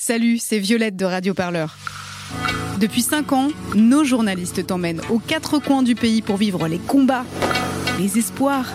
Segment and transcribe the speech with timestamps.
[0.00, 1.76] Salut, c'est Violette de Radio Parleur.
[2.78, 7.24] Depuis 5 ans, nos journalistes t'emmènent aux quatre coins du pays pour vivre les combats,
[7.98, 8.66] les espoirs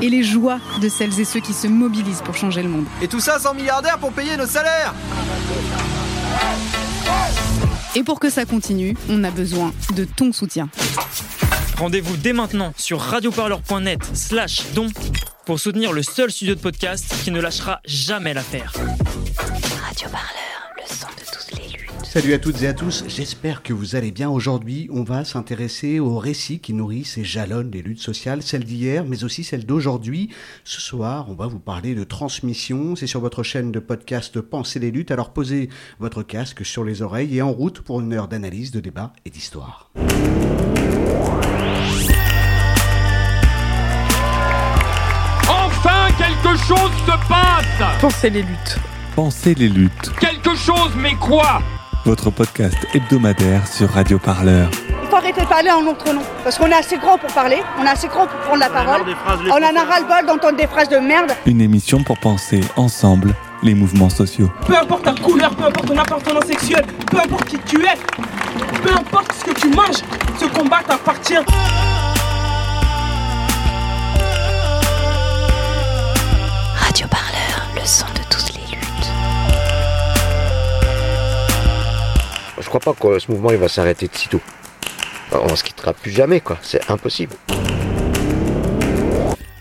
[0.00, 2.86] et les joies de celles et ceux qui se mobilisent pour changer le monde.
[3.02, 4.94] Et tout ça sans milliardaires pour payer nos salaires
[7.94, 10.70] Et pour que ça continue, on a besoin de ton soutien.
[11.76, 14.88] Rendez-vous dès maintenant sur radioparleur.net slash don
[15.44, 18.72] pour soutenir le seul studio de podcast qui ne lâchera jamais l'affaire.
[19.86, 20.33] Radio Parleur,
[22.14, 24.30] Salut à toutes et à tous, j'espère que vous allez bien.
[24.30, 29.04] Aujourd'hui, on va s'intéresser aux récits qui nourrissent et jalonnent les luttes sociales, celles d'hier,
[29.04, 30.28] mais aussi celles d'aujourd'hui.
[30.62, 32.94] Ce soir, on va vous parler de transmission.
[32.94, 35.10] C'est sur votre chaîne de podcast Pensez les luttes.
[35.10, 35.68] Alors posez
[35.98, 39.30] votre casque sur les oreilles et en route pour une heure d'analyse, de débat et
[39.30, 39.90] d'histoire.
[45.48, 48.78] Enfin, quelque chose se passe Pensez les luttes.
[49.16, 51.60] Pensez les luttes, Quelque chose, mais quoi?
[52.04, 54.68] Votre podcast hebdomadaire sur Radio Parleur.
[55.02, 56.22] Il faut arrêter de parler en notre nom.
[56.42, 59.02] Parce qu'on est assez grand pour parler, on est assez grand pour prendre la parole.
[59.46, 61.32] On en a ras-le-bol d'entendre des phrases de merde.
[61.46, 64.50] Une émission pour penser ensemble les mouvements sociaux.
[64.66, 67.96] Peu importe ta couleur, peu importe ton appartenance sexuelle, peu importe qui tu es,
[68.82, 70.02] peu importe ce que tu manges,
[70.38, 71.34] ce combat t'appartient.
[76.76, 78.13] Radio Parleur, le son
[82.78, 84.40] crois pas que ce mouvement il va s'arrêter de sitôt.
[85.32, 86.58] On se quittera plus jamais, quoi.
[86.62, 87.34] C'est impossible.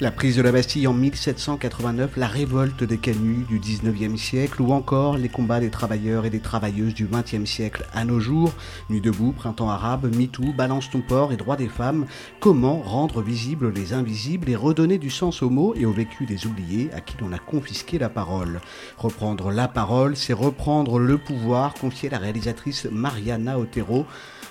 [0.01, 4.73] La prise de la Bastille en 1789, la révolte des canuts du 19e siècle ou
[4.73, 8.53] encore les combats des travailleurs et des travailleuses du 20e siècle à nos jours,
[8.89, 12.07] Nuit debout, Printemps arabe, MeToo, Balance ton port et droits des femmes,
[12.39, 16.47] comment rendre visibles les invisibles et redonner du sens aux mots et au vécu des
[16.47, 18.61] oubliés à qui l'on a confisqué la parole?
[18.97, 24.07] Reprendre la parole, c'est reprendre le pouvoir, confiait la réalisatrice Mariana Otero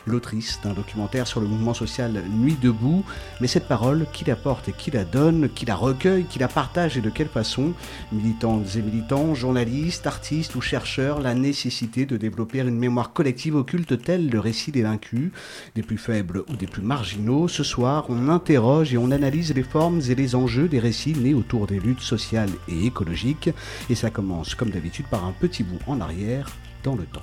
[0.06, 3.04] l'autrice d'un documentaire sur le mouvement social Nuit debout,
[3.40, 6.48] mais cette parole, qui la porte et qui la donne, qui la recueille, qui la
[6.48, 7.72] partage et de quelle façon?
[8.12, 14.02] Militantes et militants, journalistes, artistes ou chercheurs, la nécessité de développer une mémoire collective occulte
[14.02, 15.30] telle le récit des vaincus,
[15.74, 17.48] des plus faibles ou des plus marginaux.
[17.48, 21.34] Ce soir, on interroge et on analyse les formes et les enjeux des récits nés
[21.34, 23.50] autour des luttes sociales et écologiques,
[23.88, 26.48] et ça commence comme d'habitude par un petit bout en arrière
[26.82, 27.22] dans le temps.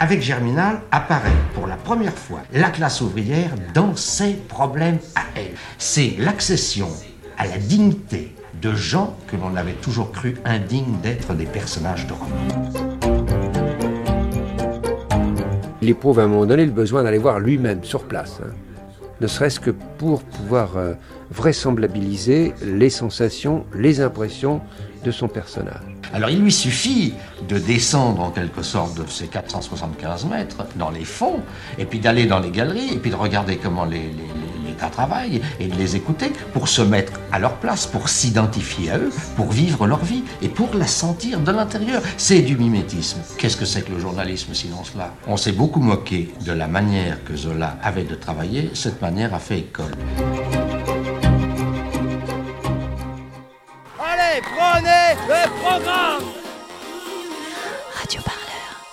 [0.00, 5.54] Avec Germinal apparaît pour la première fois la classe ouvrière dans ses problèmes à elle.
[5.78, 6.88] C'est l'accession
[7.38, 12.12] à la dignité de gens que l'on avait toujours cru indignes d'être des personnages de
[12.12, 12.34] roman.
[15.80, 18.40] Il éprouve à un moment donné le besoin d'aller voir lui-même sur place.
[18.42, 18.50] hein.
[19.20, 20.94] Ne serait-ce que pour pouvoir euh,
[21.30, 24.60] vraisemblabiliser les sensations, les impressions
[25.04, 25.80] de son personnage.
[26.12, 27.14] Alors il lui suffit
[27.48, 31.40] de descendre en quelque sorte de ces 475 mètres dans les fonds,
[31.78, 34.24] et puis d'aller dans les galeries, et puis de regarder comment les, les,
[34.90, 39.10] travaillent, et de les écouter pour se mettre à leur place, pour s'identifier à eux,
[39.34, 42.02] pour vivre leur vie, et pour la sentir de l'intérieur.
[42.18, 43.20] C'est du mimétisme.
[43.38, 45.14] Qu'est-ce que c'est que le journalisme sinon cela?
[45.26, 49.38] On s'est beaucoup moqué de la manière que Zola avait de travailler, cette manière a
[49.38, 49.92] fait école.
[54.42, 56.24] Prenez le programme
[57.94, 58.84] Radio Parleur.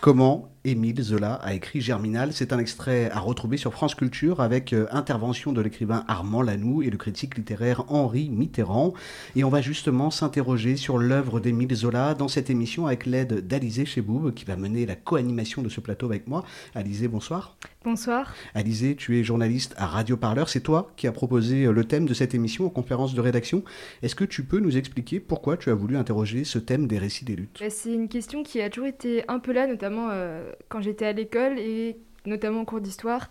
[0.00, 4.72] Comment Émile Zola a écrit Germinal C'est un extrait à retrouver sur France Culture avec
[4.72, 8.94] euh, intervention de l'écrivain Armand Lanoux et le critique littéraire Henri Mitterrand.
[9.36, 13.84] Et on va justement s'interroger sur l'œuvre d'Émile Zola dans cette émission avec l'aide d'Alizé
[13.84, 16.44] Cheboub qui va mener la co-animation de ce plateau avec moi.
[16.74, 17.58] Alizé, bonsoir.
[17.84, 18.34] Bonsoir.
[18.54, 20.48] Alizé, tu es journaliste à Radio Parleur.
[20.48, 23.64] C'est toi qui as proposé euh, le thème de cette émission en conférence de rédaction.
[24.02, 27.26] Est-ce que tu peux nous expliquer pourquoi tu as voulu interroger ce thème des récits
[27.26, 27.58] des luttes?
[27.60, 31.06] Bah, C'est une question qui a toujours été un peu là, notamment euh, quand j'étais
[31.06, 33.28] à l'école et notamment en cours d'histoire.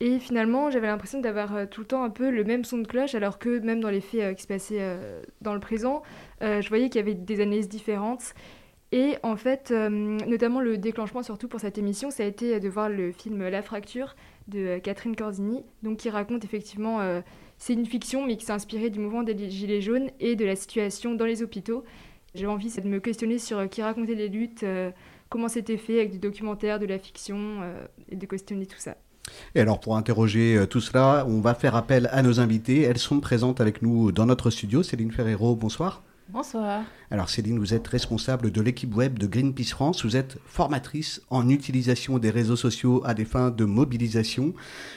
[0.00, 2.86] Et finalement, j'avais l'impression d'avoir euh, tout le temps un peu le même son de
[2.86, 6.02] cloche, alors que même dans les faits euh, qui se passaient euh, dans le présent,
[6.40, 8.34] je voyais qu'il y avait des analyses différentes.
[8.92, 12.88] Et en fait, notamment le déclenchement, surtout pour cette émission, ça a été de voir
[12.88, 14.16] le film La Fracture
[14.48, 16.98] de Catherine Corzini, donc qui raconte effectivement,
[17.56, 20.56] c'est une fiction, mais qui s'est inspirée du mouvement des Gilets jaunes et de la
[20.56, 21.84] situation dans les hôpitaux.
[22.34, 24.64] J'ai envie de me questionner sur qui racontait les luttes,
[25.30, 28.96] comment c'était fait avec du documentaire, de la fiction, euh, et de questionner tout ça.
[29.54, 32.82] Et alors pour interroger euh, tout cela, on va faire appel à nos invités.
[32.82, 34.82] Elles sont présentes avec nous dans notre studio.
[34.82, 36.02] Céline Ferrero, bonsoir.
[36.28, 36.82] Bonsoir.
[37.12, 40.04] Alors Céline, vous êtes responsable de l'équipe web de Greenpeace France.
[40.04, 44.54] Vous êtes formatrice en utilisation des réseaux sociaux à des fins de mobilisation.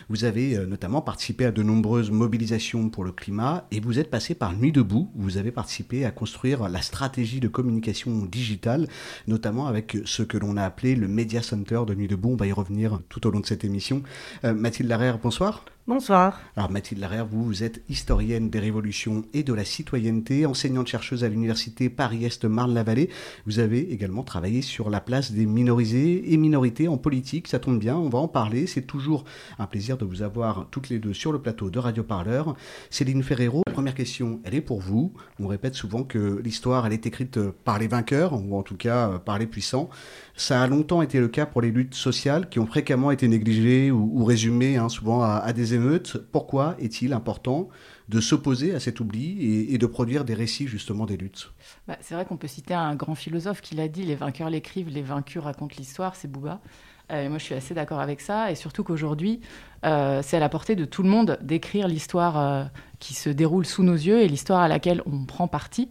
[0.10, 4.12] Vous avez euh, notamment participé à de nombreuses mobilisations pour le climat et vous êtes
[4.12, 5.10] passé par Nuit debout.
[5.16, 8.88] Vous avez participé à construire la stratégie de communication digitale,
[9.28, 12.34] notamment avec ce que l'on a appelé le Media Center de Nuit debout.
[12.34, 14.04] On va y revenir tout au long de cette émission.
[14.44, 15.66] Euh, Mathilde Larère, bonsoir.
[15.86, 16.40] Bonsoir.
[16.56, 21.28] Alors Mathilde Larère, vous, vous êtes historienne des révolutions et de la citoyenneté, enseignante-chercheuse à
[21.28, 23.08] l'université Paris-Est Marne-la-Vallée.
[23.46, 27.48] Vous avez également travaillé sur la place des minorisés et minorités en politique.
[27.48, 28.68] Ça tombe bien, on va en parler.
[28.68, 29.24] C'est toujours
[29.58, 32.58] un plaisir de vous avoir toutes les deux sur le plateau de Radio Parleur.
[32.90, 35.14] Céline Ferrero, première question, elle est pour vous.
[35.40, 39.18] On répète souvent que l'histoire, elle est écrite par les vainqueurs, ou en tout cas
[39.20, 39.90] par les puissants.
[40.36, 43.92] Ça a longtemps été le cas pour les luttes sociales qui ont fréquemment été négligées
[43.92, 46.18] ou, résumées hein, souvent à, des émeutes.
[46.34, 47.70] Pourquoi est-il important
[48.14, 51.52] de s'opposer à cet oubli et, de produire des récits justement des luttes
[51.88, 54.90] bah, C'est vrai qu'on peut citer un grand philosophe qui l'a dit, les vainqueurs l'écrivent,
[54.90, 56.60] les vaincus racontent l'histoire, c'est Bouba.
[57.12, 59.42] Euh, moi, je suis assez d'accord avec ça, et surtout qu'aujourd'hui,
[59.86, 62.64] euh, c'est à la portée de tout le monde d'écrire l'histoire euh,
[63.00, 65.90] qui se déroule sous nos yeux et l'histoire à laquelle on prend parti.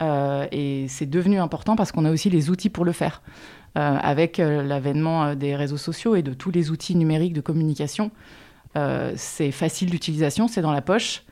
[0.00, 3.22] et c'est devenu important parce qu'on a aussi les outils pour le faire.
[3.78, 7.40] Euh, avec euh, l'avènement euh, des réseaux sociaux et de tous les outils numériques de
[7.40, 8.10] communication.
[9.16, 11.24] c'est facile d'utilisation, c'est dans la poche.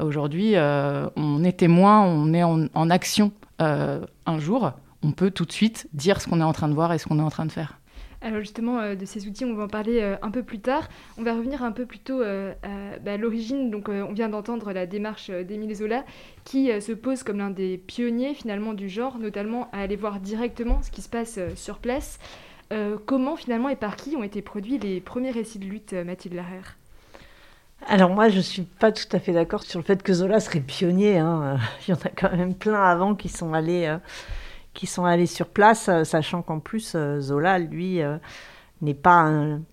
[0.00, 4.72] Aujourd'hui, on est témoin, on est en action un jour.
[5.02, 7.06] On peut tout de suite dire ce qu'on est en train de voir et ce
[7.06, 7.78] qu'on est en train de faire.
[8.24, 10.88] Alors justement, euh, de ces outils, on va en parler euh, un peu plus tard.
[11.18, 13.70] On va revenir un peu plus tôt euh, à bah, l'origine.
[13.70, 16.04] Donc on vient d'entendre la démarche d'Émile Zola
[16.44, 20.80] qui se pose comme l'un des pionniers finalement du genre, notamment à aller voir directement
[20.82, 22.18] ce qui se passe sur place.
[23.04, 26.76] comment finalement et par qui ont été produits les premiers récits de lutte, Mathilde Larère?
[27.88, 30.40] Alors moi, je ne suis pas tout à fait d'accord sur le fait que Zola
[30.40, 31.18] serait pionnier.
[31.18, 31.58] Hein.
[31.88, 33.94] Il y en a quand même plein avant qui sont allés
[34.74, 38.18] qui sont allés sur place, euh, sachant qu'en plus, euh, Zola, lui, euh,
[38.82, 39.30] n'est pas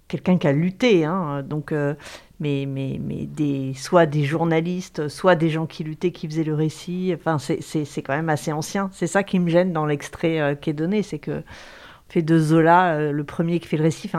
[0.07, 1.03] quelqu'un qui a lutté.
[1.03, 1.73] Hein, donc,
[2.39, 6.53] mais, mais, mais des, soit des journalistes, soit des gens qui luttaient, qui faisaient le
[6.53, 7.13] récit.
[7.13, 8.89] Enfin, c'est quand même assez ancien.
[8.93, 11.43] C'est ça qui me gêne dans l'extrait qui est donné, c'est que
[12.07, 14.09] fait de Zola le premier qui fait le récit.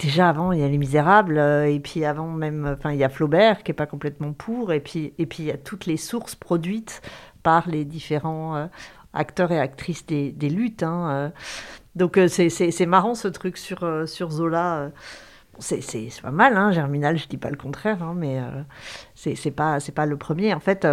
[0.00, 3.08] Déjà avant, il y a Les Misérables, et puis avant même, enfin, il y a
[3.08, 5.96] Flaubert qui est pas complètement pour, et puis, et puis il y a toutes les
[5.96, 7.02] sources produites
[7.42, 8.68] par les différents
[9.12, 10.82] acteurs et actrices des, luttes.
[10.82, 11.30] Hein, euh.
[11.96, 14.90] Donc euh, c'est marrant ce truc sur, euh, sur Zola.
[15.58, 15.82] C'est
[16.22, 18.40] pas mal, hein, Germinal, je dis pas le contraire, hein, mais
[19.14, 20.54] c'est pas, pas le premier.
[20.54, 20.86] En fait,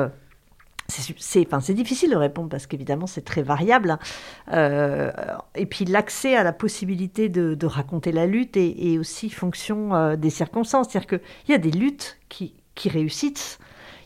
[0.87, 3.97] c'est difficile de répondre parce qu'évidemment c'est très variable.
[4.51, 10.87] et puis l'accès à la possibilité de, raconter la lutte est, aussi fonction des circonstances.
[10.89, 12.53] C'est-à-dire qu'il y a des luttes qui,
[12.85, 13.59] réussissent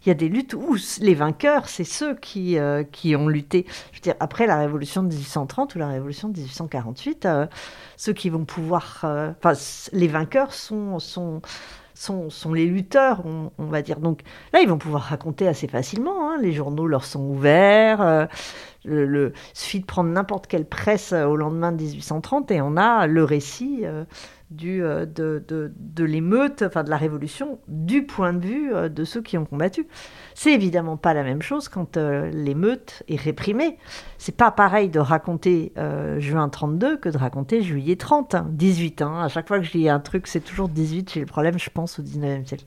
[0.04, 3.66] il y a des luttes où les vainqueurs, c'est ceux qui, euh, qui ont lutté.
[3.92, 7.46] Je veux dire, après la révolution de 1830 ou la révolution de 1848, euh,
[7.98, 9.02] ceux qui vont pouvoir.
[9.04, 9.54] Euh, enfin,
[9.94, 10.98] les vainqueurs sont,
[11.94, 14.00] sont, les lutteurs, on, va dire.
[14.00, 14.22] Donc
[14.54, 16.30] là, ils vont pouvoir raconter assez facilement.
[16.30, 16.38] Hein.
[16.42, 18.28] Les journaux leur sont ouverts.
[18.84, 23.08] le, le, suffit de prendre n'importe quelle presse au lendemain de 1830 et on a
[23.08, 23.86] le récit
[24.64, 29.22] euh, de, de, l'émeute, enfin de la révolution, du point de vue euh, de ceux
[29.22, 29.88] qui ont combattu.
[30.36, 33.78] C'est évidemment pas la même chose quand euh, l'émeute est réprimée.
[34.18, 35.74] C'est pas pareil de raconter
[36.20, 39.02] juin 32 que de raconter juillet 30, 18.
[39.02, 39.24] Hein.
[39.24, 41.12] À chaque fois que je lis un truc, c'est toujours 18.
[41.14, 42.66] J'ai le problème, je pense, au 19e siècle.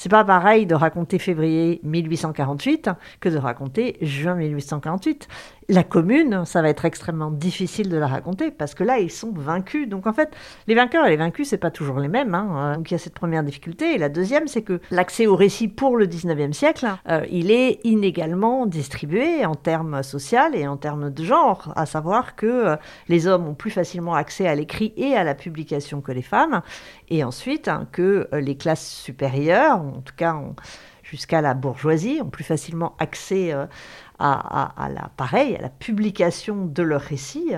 [0.00, 2.88] C'est pas pareil de raconter février 1848
[3.20, 5.28] que de raconter juin 1848
[5.70, 9.32] la commune, ça va être extrêmement difficile de la raconter parce que là, ils sont
[9.32, 9.88] vaincus.
[9.88, 10.30] Donc en fait,
[10.66, 12.34] les vainqueurs et les vaincus, c'est pas toujours les mêmes.
[12.34, 12.74] Hein.
[12.76, 13.94] Donc il y a cette première difficulté.
[13.94, 17.80] Et la deuxième, c'est que l'accès au récit pour le 19e siècle, euh, il est
[17.84, 22.76] inégalement distribué en termes sociaux et en termes de genre, à savoir que euh,
[23.08, 26.62] les hommes ont plus facilement accès à l'écrit et à la publication que les femmes,
[27.08, 30.36] et ensuite hein, que euh, les classes supérieures, en tout cas
[31.02, 33.52] jusqu'à la bourgeoisie, ont plus facilement accès
[34.20, 37.52] à, la, pareil, à la publication de leurs récits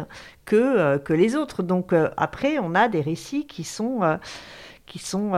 [0.46, 1.62] que, que les autres.
[1.62, 4.00] Donc après, on a des récits qui sont,
[4.92, 5.32] qui sont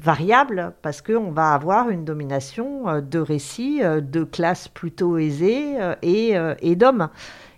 [0.00, 6.74] variables parce qu'on va avoir une domination de récits de classes plutôt aisées et, et
[6.74, 7.10] d'hommes.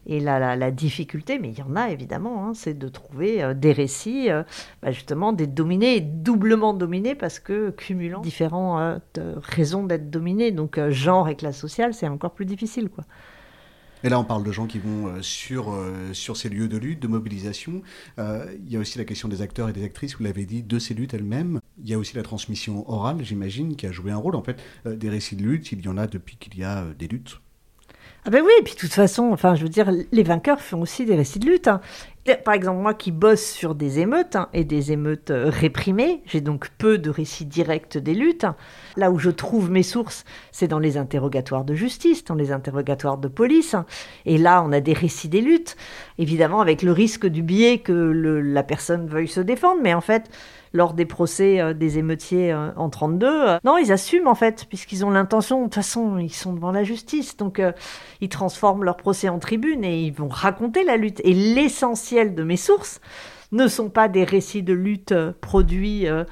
[0.07, 3.53] Et la, la, difficulté, mais il y en a évidemment, hein, c'est de trouver euh,
[3.53, 4.43] des récits, euh,
[4.83, 10.53] bah, justement, des dominés, doublement dominés, parce que cumulant différentes euh, raisons d'être dominés.
[10.53, 12.89] Donc, genre et classe sociale, c'est encore plus difficile.
[12.89, 13.05] quoi.
[14.03, 15.75] Et là, on parle de gens qui vont sur,
[16.13, 17.83] sur ces lieux de lutte, de mobilisation.
[18.19, 20.79] il y a aussi la question des acteurs et des actrices, vous l'avez dit, de
[20.79, 21.61] ces luttes elles-mêmes.
[21.83, 24.37] Il y a aussi la transmission orale, j'imagine, qui a joué un rôle.
[24.37, 27.09] En fait, des récits de lutte, il y en a depuis qu'il y a des
[27.09, 27.41] luttes.
[28.25, 30.83] Ah ben oui, et puis de toute façon, enfin, je veux dire, les vainqueurs font
[30.83, 31.69] aussi des récits de lutte.
[31.69, 31.81] hein.
[32.45, 36.43] Par exemple, moi qui bosse sur des émeutes hein, et des émeutes euh, réprimées, j'ai
[36.43, 38.45] donc peu de récits directs des luttes.
[38.97, 43.17] Là où je trouve mes sources, c'est dans les interrogatoires de justice, dans les interrogatoires
[43.17, 43.75] de police.
[44.27, 45.79] Et là, on a des récits des luttes,
[46.19, 49.81] évidemment avec le risque du biais que la personne veuille se défendre.
[49.83, 50.31] Mais en fait,
[50.73, 54.67] lors des procès euh, des émeutiers euh, en 32, euh, non, ils assument en fait,
[54.69, 55.59] puisqu'ils ont l'intention.
[55.61, 57.61] De toute façon, ils sont devant la justice, donc
[58.21, 61.21] ils transforment leur procès en tribune et ils vont raconter la lutte.
[61.25, 63.01] Et l'essentiel de mes sources
[63.53, 66.25] ne sont pas des récits de lutte euh, produits euh,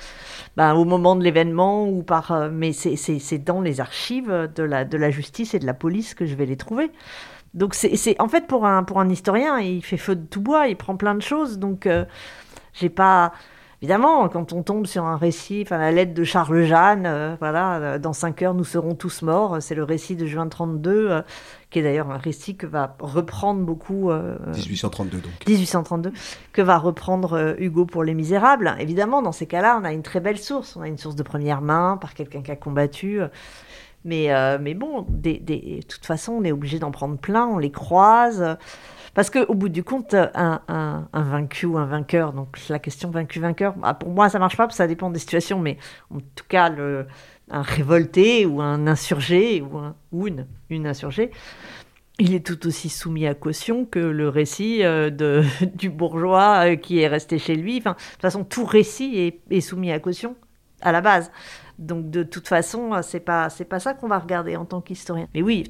[0.56, 4.84] ben, au moment de l'événement ou par, euh, mais c'est- dans les archives de la,
[4.84, 6.90] de la justice et de la police que je vais les trouver.
[7.54, 10.68] Donc c'est en fait pour un pour un historien, il fait feu de tout bois,
[10.68, 11.58] il prend plein de choses.
[11.58, 11.88] Donc
[12.74, 13.32] j'ai pas
[13.80, 18.12] Évidemment, quand on tombe sur un récit, enfin la lettre de Charles Jeanne, voilà, dans
[18.12, 21.22] 5 heures nous serons tous morts, c'est le récit de juin 32, euh,
[21.70, 24.10] qui est d'ailleurs un récit que va reprendre beaucoup.
[24.10, 25.32] euh, 1832 donc.
[25.46, 26.12] 1832,
[26.52, 28.74] que va reprendre euh, Hugo pour Les Misérables.
[28.78, 30.76] Évidemment, dans ces cas-là, on a une très belle source.
[30.76, 33.20] On a une source de première main par quelqu'un qui a combattu.
[33.20, 33.28] euh,
[34.04, 37.46] Mais, euh, mais bon, des, des- de toute façon, on est obligé d'en prendre plein,
[37.46, 38.40] on les croise.
[38.40, 38.54] euh,
[39.14, 43.10] Parce qu'au bout du compte, un, un- un vaincu ou un vainqueur, donc la question
[43.10, 45.76] vaincu-vainqueur, bah, pour moi, ça marche pas, parce que ça dépend des situations, mais
[46.14, 47.06] en tout cas, le,
[47.50, 49.94] un révolté ou un insurgé ou, un-
[50.70, 51.30] une, insurgée,
[52.18, 55.42] il est tout aussi soumis à caution que le récit euh, de,
[55.76, 57.78] du bourgeois euh, qui est resté chez lui.
[57.78, 60.36] Enfin, de toute façon, tout récit est, est soumis à caution
[60.80, 61.30] à la base.
[61.78, 64.80] Donc de toute façon, euh, c'est pas c'est pas ça qu'on va regarder en tant
[64.80, 65.28] qu'historien.
[65.34, 65.64] Mais oui,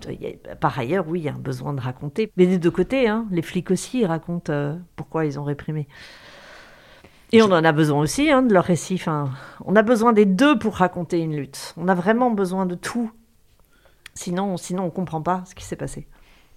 [0.60, 2.30] par ailleurs, oui, il y a un besoin de raconter.
[2.36, 5.86] Mais des deux côtés, hein, les flics aussi racontent pourquoi ils ont réprimé.
[7.32, 8.94] Et on en a besoin aussi hein, de leur récit.
[8.94, 9.30] Enfin,
[9.64, 11.74] on a besoin des deux pour raconter une lutte.
[11.76, 13.10] On a vraiment besoin de tout.
[14.14, 16.06] Sinon, sinon on comprend pas ce qui s'est passé.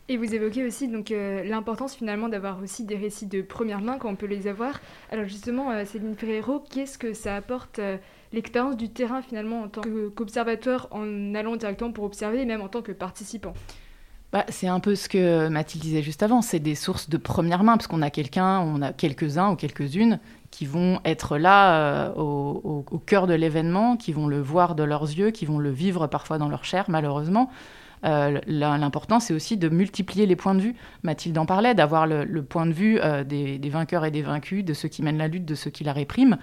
[0.09, 3.97] Et vous évoquez aussi donc euh, l'importance finalement d'avoir aussi des récits de première main
[3.97, 4.79] quand on peut les avoir.
[5.11, 7.97] Alors justement, euh, Céline Ferrero, qu'est-ce que ça apporte euh,
[8.33, 9.81] l'expérience du terrain finalement en tant
[10.15, 13.53] qu'observateur en allant directement pour observer et même en tant que participant?
[14.33, 17.63] Bah, c'est un peu ce que Mathilde disait juste avant, c'est des sources de première
[17.63, 20.19] main, parce qu'on a quelqu'un, on a quelques-uns ou quelques-unes
[20.51, 25.03] qui vont être là euh, au, cœur de l'événement, qui vont le voir de leurs
[25.03, 27.49] yeux, qui vont le vivre parfois dans leur chair, malheureusement.
[28.03, 30.75] Euh, L'important, c'est aussi de multiplier les points de vue.
[31.03, 34.65] Mathilde en parlait, d'avoir le, point de vue euh, des, des vainqueurs et des vaincus,
[34.65, 36.37] de ceux qui mènent la lutte, de ceux qui la répriment,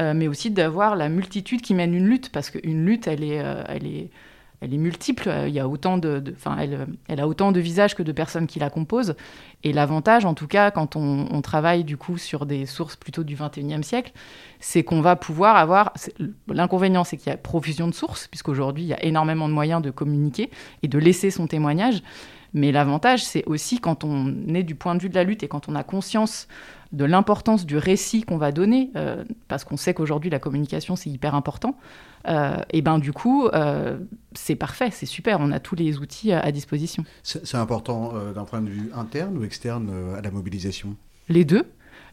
[0.00, 3.86] mais aussi d'avoir la multitude qui mène une lutte, parce qu'une lutte, elle est, elle
[3.86, 4.10] est,
[4.62, 5.28] elle est multiple.
[5.28, 6.22] Euh, Il y a autant de,
[7.08, 9.14] elle, a autant de visages que de personnes qui la composent.
[9.64, 13.36] Et l'avantage, en tout cas, quand on, travaille du coup sur des sources plutôt du
[13.36, 14.12] 21e siècle,
[14.60, 15.92] c'est qu'on va pouvoir avoir.
[16.48, 19.82] L'inconvénient, c'est qu'il y a profusion de sources, puisqu'aujourd'hui, il y a énormément de moyens
[19.82, 20.50] de communiquer
[20.84, 22.02] et de laisser son témoignage.
[22.54, 25.48] Mais l'avantage, c'est aussi quand on est du point de vue de la lutte et
[25.48, 26.46] quand on a conscience
[26.92, 31.08] de l'importance du récit qu'on va donner, euh, parce qu'on sait qu'aujourd'hui la communication c'est
[31.08, 31.76] hyper important,
[32.28, 33.98] euh, et ben du coup euh,
[34.34, 37.04] c'est parfait, c'est super, on a tous les outils à, à disposition.
[37.22, 40.96] C'est important euh, d'un point de vue interne ou externe euh, à la mobilisation?
[41.28, 41.64] Les deux.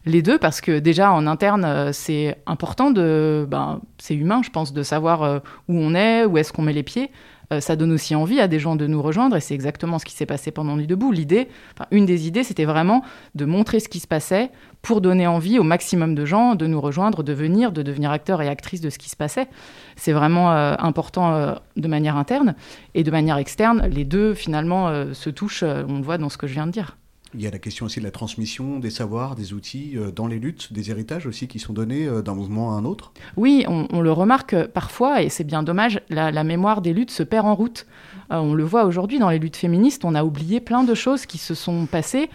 [0.06, 3.46] Les deux, parce que déjà en interne, euh, c'est important de.
[3.46, 6.72] Ben, c'est humain, je pense, de savoir euh, où on est, où est-ce qu'on met
[6.72, 7.10] les pieds.
[7.52, 10.04] Euh, ça donne aussi envie à des gens de nous rejoindre, et c'est exactement ce
[10.04, 11.12] qui s'est passé pendant Nuit debout.
[11.12, 11.48] L'idée,
[11.90, 13.02] une des idées, c'était vraiment
[13.34, 14.50] de montrer ce qui se passait
[14.82, 18.40] pour donner envie au maximum de gens de nous rejoindre, de venir, de devenir acteurs
[18.40, 19.48] et actrices de ce qui se passait.
[19.96, 22.54] C'est vraiment euh, important euh, de manière interne,
[22.94, 26.46] et de manière externe, les deux finalement se touchent, on le voit dans ce que
[26.46, 26.96] je viens de dire.
[27.34, 30.26] Il y a la question aussi de la transmission des savoirs, des outils euh, dans
[30.26, 33.12] les luttes, des héritages aussi qui sont donnés euh, d'un mouvement à un autre.
[33.36, 37.46] Oui, on, le remarque parfois, et c'est bien dommage, la, mémoire des luttes se perd
[37.46, 37.86] en route.
[38.32, 41.24] Euh, on le voit aujourd'hui dans les luttes féministes, on a oublié plein de choses
[41.24, 42.30] qui se sont passées,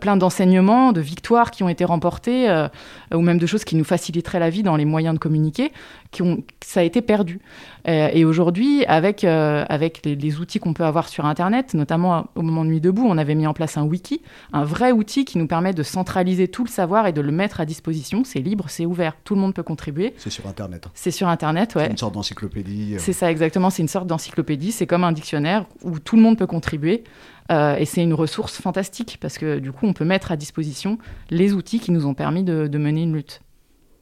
[0.00, 2.68] plein d'enseignements, de victoires qui ont été remportées, euh,
[3.14, 5.72] ou même de choses qui nous faciliteraient la vie dans les moyens de communiquer,
[6.10, 7.40] qui ont, ça a été perdu.
[7.88, 12.26] Euh, et aujourd'hui, avec, euh, avec les, les outils qu'on peut avoir sur Internet, notamment
[12.34, 14.20] au moment de Nuit debout, on avait mis en place un wiki,
[14.52, 17.60] un vrai outil qui nous permet de centraliser tout le savoir et de le mettre
[17.60, 18.22] à disposition.
[18.24, 20.14] C'est libre, c'est ouvert, tout le monde peut contribuer.
[20.18, 20.86] C'est sur Internet.
[20.94, 21.84] C'est sur Internet, ouais.
[21.86, 22.94] C'est une sorte d'encyclopédie.
[22.94, 22.98] euh.
[22.98, 26.36] C'est ça exactement, c'est une sorte d'encyclopédie, c'est comme un dictionnaire où tout le monde
[26.38, 27.04] peut contribuer.
[27.52, 30.98] Euh, et c'est une ressource fantastique parce que du coup, on peut mettre à disposition
[31.30, 33.42] les outils qui nous ont permis de, de mener une lutte.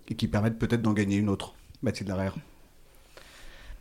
[0.09, 1.55] Et qui permettent peut-être d'en gagner une autre.
[1.83, 2.35] Mathilde Larère.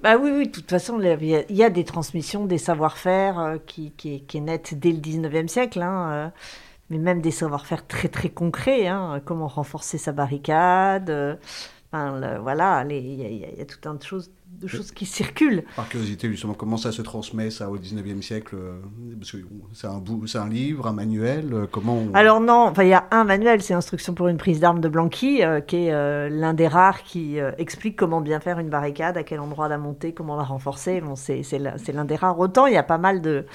[0.02, 3.92] Bah oui, oui, de toute façon, il y a- des transmissions, des savoir-faire euh, qui,
[3.98, 6.30] qui, est- qui est nette dès le 19e siècle, hein, euh,
[6.90, 11.38] mais même des savoir-faire très très concrets, hein, comment renforcer sa barricade,
[11.92, 15.64] voilà, il y, a tout un de choses, de choses qui circulent.
[15.76, 18.56] Par curiosité, justement, comment ça se transmet ça au 19e siècle
[19.74, 23.62] c'est un, c'est un livre, un manuel comment Alors non, il y a un manuel,
[23.62, 27.96] c'est Instruction pour une prise d'armes de Blanqui, qui est l'un des rares qui explique
[27.96, 31.00] comment bien faire une barricade, à quel endroit la monter, comment la renforcer.
[31.00, 31.60] Bon, c'est, c'est
[31.94, 32.40] l'un des rares.
[32.40, 33.46] Autant il y a pas mal de,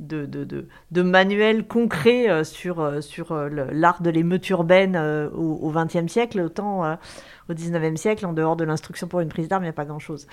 [0.00, 5.70] de, de, de, manuels concrets euh, sur, euh, sur euh, l'art de l'émeute urbaine au
[5.70, 6.98] XXe siècle, autant
[7.50, 9.84] au 19e siècle, en dehors de l'instruction pour une prise d'armes, il n'y a pas
[9.84, 10.26] grand-chose.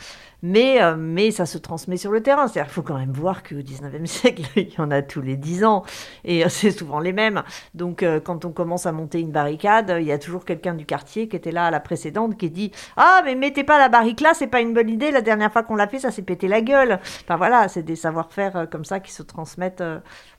[0.43, 2.47] Mais, euh, mais ça se transmet sur le terrain.
[2.47, 5.35] C'est-à-dire qu'il faut quand même voir qu'au 19e siècle, il y en a tous les
[5.35, 5.83] 10 ans.
[6.23, 7.43] Et euh, c'est souvent les mêmes.
[7.73, 10.85] Donc euh, quand on commence à monter une barricade, il y a toujours quelqu'un du
[10.85, 14.17] quartier qui était là à la précédente qui dit Ah, mais mettez pas la barricade
[14.21, 15.11] là, c'est pas une bonne idée.
[15.11, 16.99] La dernière fois qu'on l'a fait, ça s'est pété la gueule.
[17.23, 19.83] Enfin voilà, c'est des savoir-faire comme ça qui se transmettent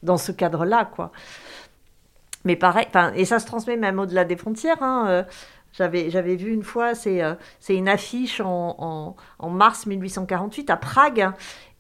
[0.02, 1.12] dans ce cadre-là, quoi.
[2.44, 4.82] Mais pareil, et ça se transmet même au-delà des frontières.
[4.82, 5.26] Hein,
[5.78, 10.76] j'avais, j'avais vu une fois, c'est, euh, c'est une affiche en, en, mars 1848 à
[10.76, 11.30] Prague.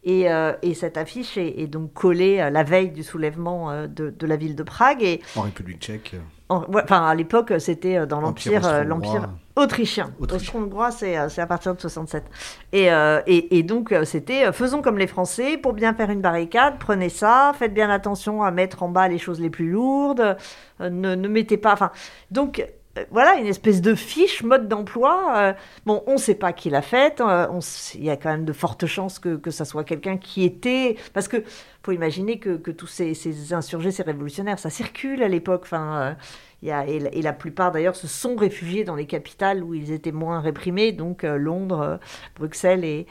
[0.04, 4.26] Et, euh, et cette affiche est, donc collée euh, la veille du soulèvement de, de,
[4.26, 5.02] la ville de Prague.
[5.02, 6.14] Et, en République tchèque
[6.50, 10.14] Enfin, à l'époque, c'était dans l'Empire, l'empire autrichien.
[10.18, 12.24] Austro-hongrois, c'est, c'est à partir de 67.
[12.72, 17.10] Et, et, et donc, c'était faisons comme les Français, pour bien faire une barricade, prenez
[17.10, 20.38] ça, faites bien attention à mettre en bas les choses les plus lourdes,
[20.80, 21.74] ne, ne mettez pas.
[21.74, 21.90] Enfin,
[22.30, 22.64] donc, euh,
[23.10, 25.32] voilà, une espèce de fiche, mode d'emploi.
[25.36, 25.52] Euh,
[25.86, 27.20] bon, on ne sait pas qui l'a faite.
[27.20, 27.46] Euh,
[27.94, 30.96] il y a quand même de fortes chances que, que ça soit quelqu'un qui était.
[31.12, 31.42] Parce que
[31.82, 35.62] faut imaginer que, que tous ces, ces, insurgés, ces révolutionnaires, ça circule à l'époque.
[35.64, 36.16] Enfin,
[36.62, 40.90] et, la, plupart d'ailleurs se sont réfugiés dans les capitales où ils étaient moins réprimés,
[40.90, 41.96] donc euh, Londres, euh,
[42.36, 43.06] Bruxelles et,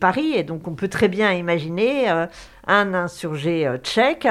[0.00, 0.32] Paris.
[0.34, 2.26] Et donc on peut très bien imaginer euh,
[2.66, 4.28] un insurgé tchèque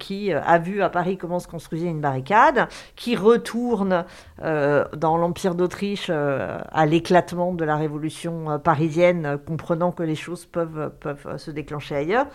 [0.00, 4.04] qui a vu à Paris comment se construisait une barricade, qui retourne
[4.42, 11.36] dans l'Empire d'Autriche à l'éclatement de la révolution parisienne, comprenant que les choses peuvent, peuvent
[11.36, 12.26] se déclencher ailleurs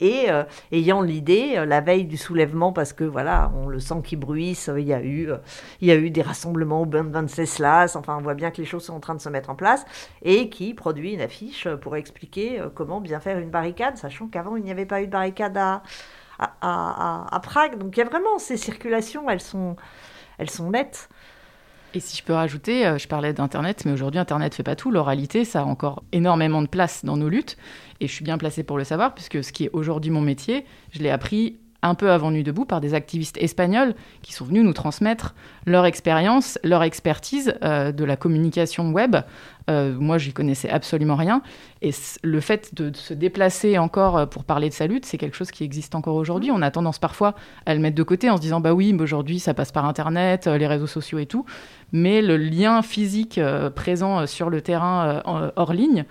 [0.00, 4.02] et euh, ayant l'idée, euh, la veille du soulèvement, parce que voilà, on le sent
[4.04, 5.38] qui bruisse, il y a eu, euh,
[5.80, 8.58] il y a eu des rassemblements au bain de Venceslas, enfin on voit bien que
[8.58, 9.84] les choses sont en train de se mettre en place,
[10.22, 14.64] et qui produit une affiche pour expliquer comment bien faire une barricade, sachant qu'avant il
[14.64, 15.82] n'y avait pas eu de barricade à,
[16.38, 17.78] à, à, à, Prague.
[17.78, 19.76] Donc il y a vraiment ces circulations, elles sont,
[20.38, 21.08] elles sont nettes.
[21.96, 24.90] Et si je peux rajouter, je parlais d'Internet, mais aujourd'hui Internet fait pas tout.
[24.90, 27.56] L'oralité, ça a encore énormément de place dans nos luttes.
[28.00, 30.66] Et je suis bien placée pour le savoir, puisque ce qui est aujourd'hui mon métier,
[30.90, 34.64] je l'ai appris un peu avant Nuit debout par des activistes espagnols qui sont venus
[34.64, 35.34] nous transmettre
[35.66, 39.16] leur expérience, leur expertise euh, de la communication web.
[39.68, 41.42] Euh, moi, j'y connaissais absolument rien.
[41.82, 41.90] Et
[42.22, 45.50] le fait de, se déplacer encore euh, pour parler de sa lutte, c'est quelque chose
[45.50, 46.50] qui existe encore aujourd'hui.
[46.52, 47.34] On a tendance parfois
[47.66, 49.84] à le mettre de côté en se disant bah oui, mais aujourd'hui ça passe par
[49.84, 51.44] Internet, les réseaux sociaux et tout.
[51.92, 53.40] Mais le lien physique
[53.74, 56.04] présent sur le terrain hors ligne,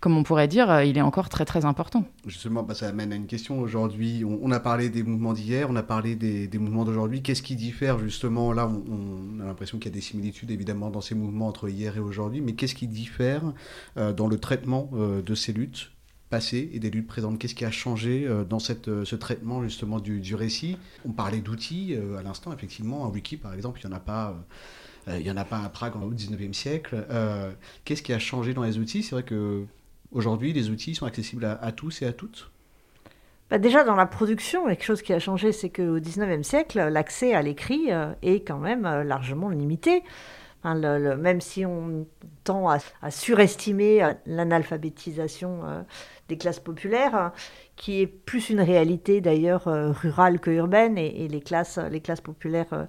[0.00, 2.04] comme on pourrait dire, euh, il est encore très très important.
[2.26, 4.24] Justement, bah, ça amène à une question aujourd'hui.
[4.24, 7.22] On, a parlé des mouvements d'hier, on a parlé des, mouvements d'aujourd'hui.
[7.22, 8.52] Qu'est-ce qui diffère justement?
[8.52, 11.96] Là, on, a l'impression qu'il y a des similitudes évidemment dans ces mouvements entre hier
[11.96, 13.42] et aujourd'hui, mais qu'est-ce qui diffère
[13.96, 15.90] euh, dans le traitement euh, de ces luttes
[16.30, 17.38] passées et des luttes présentes?
[17.40, 20.76] Qu'est-ce qui a changé dans cette, ce traitement justement du, du récit?
[21.06, 23.04] On parlait d'outils à l'instant, effectivement.
[23.06, 24.36] Un wiki, par exemple, il n'y en a pas.
[25.08, 27.04] il n'y en a pas à Prague au 19e siècle.
[27.84, 29.02] Qu'est-ce qui a changé dans les outils?
[29.02, 29.64] C'est vrai que
[30.12, 32.50] Aujourd'hui, les outils sont accessibles à, tous et à toutes
[33.50, 37.32] bah déjà, dans la production, quelque chose qui a changé, c'est qu'au XIXe siècle, l'accès
[37.32, 40.02] à l'écrit euh, est quand même euh, largement limité.
[40.64, 42.06] même si on
[42.44, 45.60] tend à, surestimer euh, l'analphabétisation
[46.28, 47.32] des classes populaires,
[47.76, 52.86] qui est plus une réalité d'ailleurs rurale que urbaine, et, les, classes, les classes populaires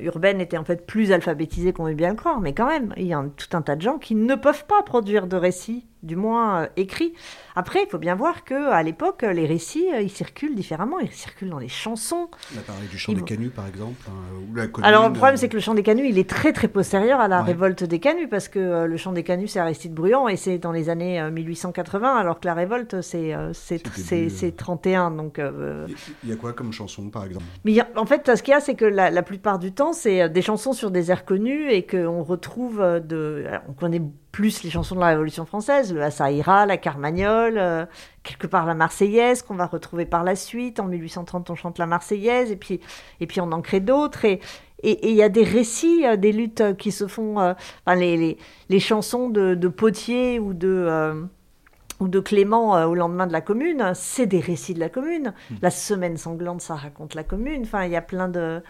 [0.00, 3.12] urbaine était en fait plus alphabétisée qu'on veut bien croire, mais quand même, il y
[3.12, 6.62] a tout un tas de gens qui ne peuvent pas produire de récits du moins
[6.62, 7.12] euh, écrit.
[7.56, 11.00] Après, il faut bien voir que à l'époque, les récits, euh, ils circulent différemment.
[11.00, 12.28] Ils circulent dans les chansons.
[12.54, 13.96] On a parlé du chant des canuts, par exemple.
[14.08, 17.20] Hein, Alors, le problème, c'est que le chant des canuts, il est très, très postérieur
[17.20, 20.28] à la révolte des canuts, parce que euh, le chant des canuts, c'est Aristide Bruand,
[20.28, 25.10] et c'est dans les années 1880, alors que la révolte, c'est c'est 31.
[25.10, 25.40] Donc,
[26.22, 27.44] il y a quoi comme chanson, par exemple?
[27.64, 30.28] Mais En fait, ce qu'il y a, c'est que la, la, plupart du temps, c'est
[30.28, 33.46] des chansons sur des airs connus, et qu'on retrouve de...
[33.68, 34.02] on connaît
[34.38, 37.84] plus les chansons de la Révolution française, le Assaïra, la Carmagnole, euh,
[38.22, 40.78] quelque part la Marseillaise qu'on va retrouver par la suite.
[40.78, 42.78] En 1830, on chante la Marseillaise et puis,
[43.18, 44.24] et puis on en crée d'autres.
[44.24, 44.38] Et
[44.84, 47.52] il y a des récits, euh, des luttes euh, qui se font,
[47.88, 51.26] les, les, les, chansons de, de, Potier ou de
[51.98, 55.34] ou de Clément au lendemain de la Commune, c'est des récits de la Commune.
[55.50, 55.54] Hmm.
[55.62, 57.62] La semaine sanglante, ça raconte la Commune.
[57.62, 58.62] Enfin, il y a plein de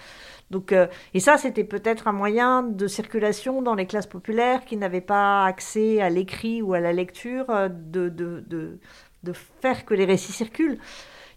[0.50, 4.76] Donc, euh, et ça, c'était peut-être un moyen de circulation dans les classes populaires qui
[4.76, 8.78] n'avaient pas accès à l'écrit ou à la lecture, euh, de, de, de,
[9.24, 10.78] de, faire que les récits circulent.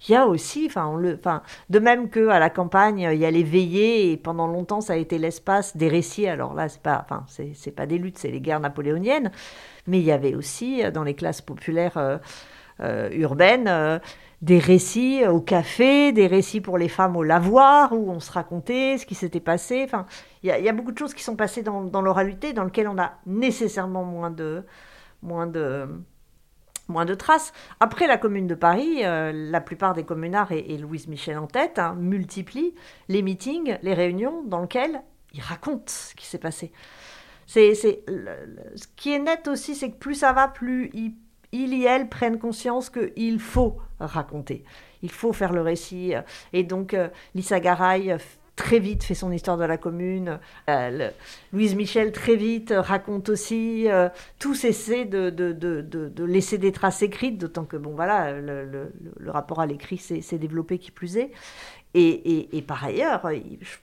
[0.08, 3.26] Il y a aussi, enfin, le, enfin, de même que à la campagne, il y
[3.26, 6.28] a les veillées et pendant longtemps, ça a été l'espace des récits.
[6.28, 9.32] Alors là, c'est pas, enfin, c'est, pas des luttes, c'est les guerres napoléoniennes,
[9.86, 12.19] mais il y avait aussi dans les classes populaires
[12.80, 14.02] euh, urbaines
[14.41, 18.97] des récits au café, des récits pour les femmes au lavoir, où on se racontait
[18.97, 19.84] ce qui s'était passé.
[19.86, 20.06] Enfin,
[20.41, 23.13] il y, a beaucoup de choses qui sont passées dans, l'oralité, dans lesquelles on a
[23.27, 24.63] nécessairement moins de,
[25.21, 25.88] moins de,
[26.88, 27.54] moins de traces.
[27.80, 31.77] Après la Commune de Paris, euh, la plupart des communards, et, Louise Michel en tête,
[31.77, 32.73] hein, multiplient
[33.10, 36.71] les meetings, les réunions dans lesquelles ils racontent ce qui s'est passé.
[37.45, 41.13] C'est, ce qui est net aussi, c'est que plus ça va, plus ils
[41.52, 44.64] il et elle prennent conscience qu'il faut raconter,
[45.02, 46.14] il faut faire le récit.
[46.54, 48.18] Et donc, euh, Lisa Garay euh,
[48.56, 50.40] très vite fait son histoire de la commune.
[50.70, 51.10] Euh,
[51.52, 53.88] Louise Michel très vite raconte aussi.
[54.40, 58.92] tous essaient de, de, de, de, laisser des traces écrites, d'autant que bon voilà, le,
[59.18, 61.32] le rapport à l'écrit s'est développé qui plus est.
[61.93, 63.21] Et, et, par ailleurs,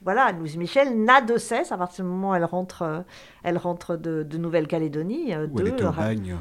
[0.01, 3.05] voilà, Louise Michel n'a de cesse, à partir du moment où elle rentre,
[3.43, 5.27] elle rentre de, de Nouvelle-Calédonie.
[5.27, 6.35] de, elle est au bagne.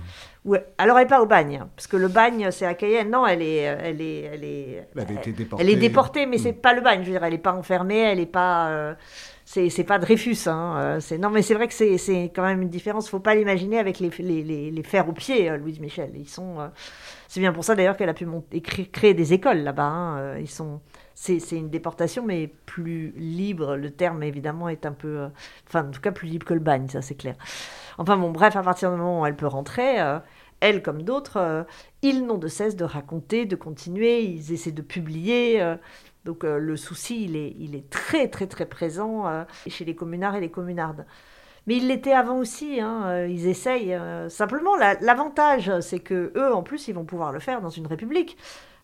[0.79, 3.11] Alors elle n'est pas au bagne, parce que le bagne c'est à Cayenne.
[3.11, 5.63] Non, elle est, elle est, elle est, elle, déportée.
[5.63, 6.61] elle est déportée, mais c'est mm.
[6.61, 7.01] pas le bagne.
[7.01, 8.95] Je veux dire, elle n'est pas enfermée, elle n'est pas, euh,
[9.45, 10.47] c'est, pas Dreyfus.
[10.47, 10.75] Hein.
[10.77, 13.09] Euh, c'est non, mais c'est vrai que c'est, quand même une différence.
[13.09, 16.13] Faut pas l'imaginer avec les, les, les, les fers aux pieds, euh, Louise Michel.
[16.15, 16.57] Ils sont,
[17.27, 19.83] c'est bien pour ça d'ailleurs qu'elle a pu monter, créer des écoles là-bas.
[19.83, 20.39] Hein.
[20.39, 20.81] Ils sont
[21.21, 23.77] c'est une déportation, mais plus libre.
[23.77, 25.19] Le terme, évidemment, est un peu.
[25.19, 25.29] Euh,
[25.67, 27.35] enfin, en tout cas, plus libre que le bagne, ça, c'est clair.
[27.99, 30.21] Enfin, bon, bref, à partir du moment où elle peut rentrer, euh,
[30.61, 31.65] elle comme d'autres, euh,
[32.03, 35.61] ils n'ont de cesse de raconter, de continuer, ils essaient de publier.
[36.25, 39.25] donc, le souci, il est, très, très, très présent
[39.67, 41.05] chez les communards et les communardes.
[41.67, 43.99] Mais il l'était avant aussi, hein, ils essayent.
[44.29, 48.37] simplement, l'avantage, c'est que eux, en plus, ils vont pouvoir le faire dans une république.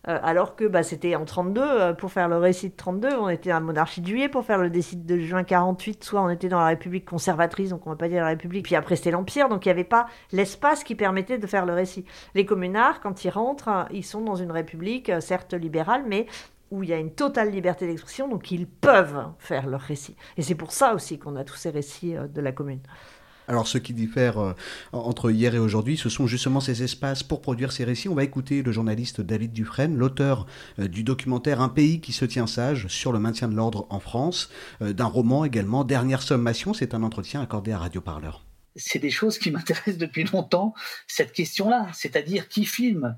[0.07, 3.29] Euh, alors que bah, c'était en 32, euh, pour faire le récit de 32, on
[3.29, 6.29] était dans la monarchie de juillet, pour faire le décide de juin 48, soit on
[6.29, 9.11] était dans la République conservatrice, donc on va pas dire la République, puis après c'était
[9.11, 12.05] l'Empire, donc il n'y avait pas l'espace qui permettait de faire le récit.
[12.35, 16.27] Les communards, quand ils rentrent, ils sont dans une République, euh, certes libérale, mais
[16.71, 20.15] où il y a une totale liberté d'expression, donc ils peuvent faire leur récit.
[20.37, 22.81] Et c'est pour ça aussi qu'on a tous ces récits de la commune.
[23.47, 24.53] Alors, ce qui diffère euh,
[24.91, 28.09] entre hier et aujourd'hui, ce sont justement ces espaces pour produire ces récits.
[28.09, 30.47] On va écouter le journaliste David Dufresne, l'auteur
[30.79, 33.99] euh, du documentaire Un pays qui se tient sage sur le maintien de l'ordre en
[33.99, 34.49] France,
[34.81, 36.73] euh, d'un roman également, Dernière sommation.
[36.73, 38.43] C'est un entretien accordé à Radio Parleur
[38.77, 40.73] c'est des choses qui m'intéressent depuis longtemps,
[41.07, 43.15] cette question-là, c'est-à-dire qui filme?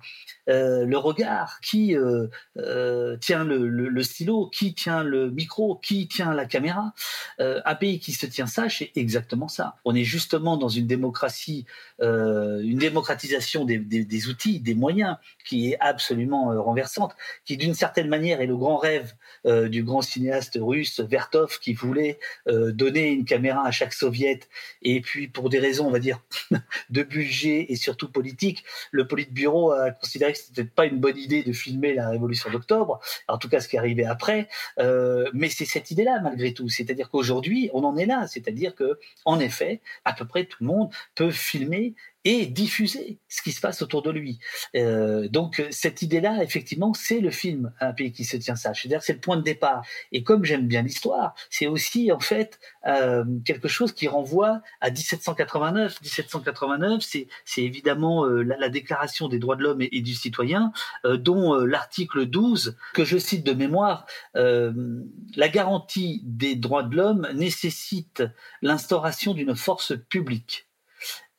[0.49, 6.33] Euh, le regard, qui euh, euh, tient le, stylo, qui tient le micro, qui tient
[6.33, 6.93] la caméra.
[7.39, 9.75] un pays qui se tient ça, c'est exactement ça.
[9.85, 11.65] On est justement dans une démocratie,
[11.99, 18.07] une démocratisation des, des, des, outils, des moyens, qui est absolument renversante, qui d'une certaine
[18.07, 19.13] manière est le grand rêve
[19.45, 24.47] du grand cinéaste russe Vertov qui voulait donner une caméra à chaque soviète
[24.81, 26.21] et puis pour des raisons, on va dire,
[26.89, 31.43] de budget et surtout politique, le Politburo a considéré que c'était pas une bonne idée
[31.43, 34.47] de filmer la Révolution d'octobre, en tout cas ce qui est arrivé après.
[34.79, 38.99] Euh, mais c'est cette idée-là malgré tout, c'est-à-dire qu'aujourd'hui on en est là, c'est-à-dire que
[39.25, 43.61] en effet, à peu près tout le monde peut filmer et diffuser ce qui se
[43.61, 44.39] passe autour de lui.
[44.75, 48.81] Euh, donc cette idée-là, effectivement, c'est le film Un pays qui se tient sage.
[48.81, 49.83] C'est-à-dire c'est le point de départ.
[50.11, 54.89] Et comme j'aime bien l'histoire, c'est aussi en fait euh, quelque chose qui renvoie à
[54.89, 56.01] 1789.
[56.01, 60.71] 1789, c'est c'est évidemment euh, la, Déclaration des droits de l'homme et, du citoyen,
[61.05, 66.95] euh, dont euh, l'article 12, que je cite de mémoire, la garantie des droits de
[66.95, 68.23] l'homme nécessite
[68.61, 70.66] l'instauration d'une force publique.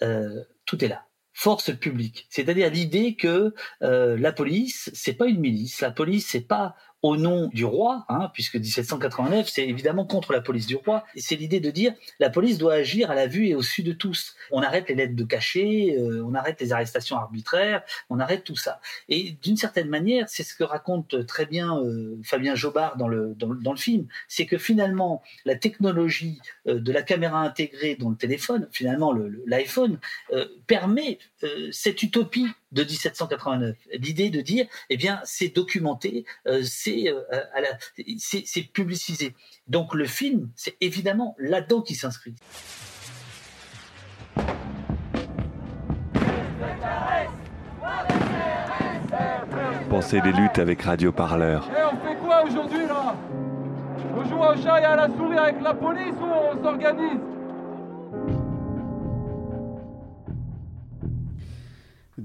[0.03, 1.05] Euh, tout est là.
[1.33, 6.41] Force publique, c'est-à-dire l'idée que euh, la police, c'est pas une milice, la police, c'est
[6.41, 11.05] pas au nom du roi, hein, puisque 1789, c'est évidemment contre la police du roi.
[11.17, 13.93] C'est l'idée de dire la police doit agir à la vue et au su de
[13.93, 14.35] tous.
[14.51, 18.57] On arrête les lettres de cachet, euh, on arrête les arrestations arbitraires, on arrête tout
[18.57, 18.81] ça.
[19.09, 23.35] Et d'une certaine manière, c'est ce que raconte très bien euh, Fabien Jobard dans le,
[23.37, 28.11] dans, dans le film, c'est que finalement, la technologie euh, de la caméra intégrée dans
[28.11, 29.15] le téléphone, finalement
[29.47, 29.99] l'iPhone,
[30.67, 31.19] permet
[31.71, 33.77] cette utopie de 1789.
[33.95, 37.13] L'idée de dire, eh bien, c'est documenté, euh, euh,
[38.19, 39.35] c'est c'est publicisé.
[39.67, 42.35] Donc le film, c'est évidemment là-dedans qui s'inscrit.
[49.91, 51.69] Pensez des luttes avec Radio Parleur.
[51.71, 53.17] Eh, on fait quoi aujourd'hui là?
[54.15, 57.38] On joue au chat et à la souris avec la police ou on s'organise?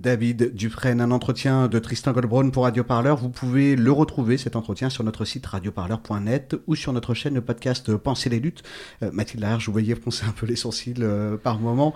[0.03, 3.15] David Dufresne, un entretien de Tristan Goldbraun pour Radio Parleur.
[3.15, 7.39] Vous pouvez le retrouver, cet entretien, sur notre site radioparleur.net ou sur notre chaîne de
[7.39, 8.63] podcast Penser les luttes.
[9.01, 11.93] Euh, Mathilde Laher, je vous voyais froncer un peu les sourcils euh, par moment.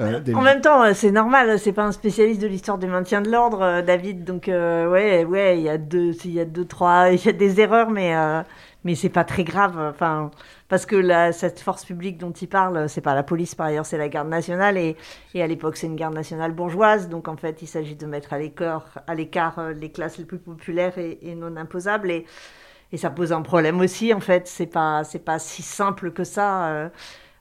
[0.00, 3.30] Euh, en même temps, c'est normal, c'est pas un spécialiste de l'histoire du maintien de
[3.30, 4.24] l'ordre, David.
[4.24, 7.32] Donc, ouais, ouais, il y a deux, il y a deux, trois, il y a
[7.32, 8.16] des erreurs, mais
[8.84, 9.78] mais c'est pas très grave.
[9.78, 10.30] Enfin,
[10.68, 13.86] parce que la, cette force publique dont il parle, c'est pas la police par ailleurs,
[13.86, 14.96] c'est la garde nationale et,
[15.34, 17.08] et à l'époque c'est une garde nationale bourgeoise.
[17.08, 20.38] Donc en fait, il s'agit de mettre à l'écart, à l'écart les classes les plus
[20.38, 22.26] populaires et, et non imposables et,
[22.92, 24.14] et ça pose un problème aussi.
[24.14, 26.90] En fait, c'est pas c'est pas si simple que ça.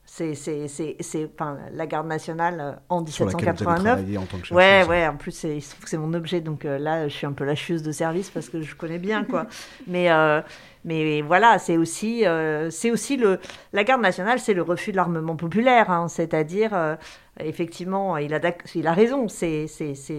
[0.09, 3.99] C'est, c'est, c'est, c'est enfin, la garde nationale euh, en 1789.
[4.17, 6.39] En tant que ouais, ouais, en plus, c'est, il se trouve que c'est mon objet,
[6.39, 8.99] donc euh, là, je suis un peu la chieuse de service parce que je connais
[8.99, 9.47] bien, quoi.
[9.87, 10.41] mais, euh,
[10.87, 12.23] mais voilà, c'est aussi,
[12.69, 13.39] c'est aussi le.
[13.73, 16.97] La garde nationale, c'est le refus de l'armement populaire, hein, c'est-à-dire
[17.39, 18.39] effectivement, il a,
[18.75, 19.67] il a raison, c'est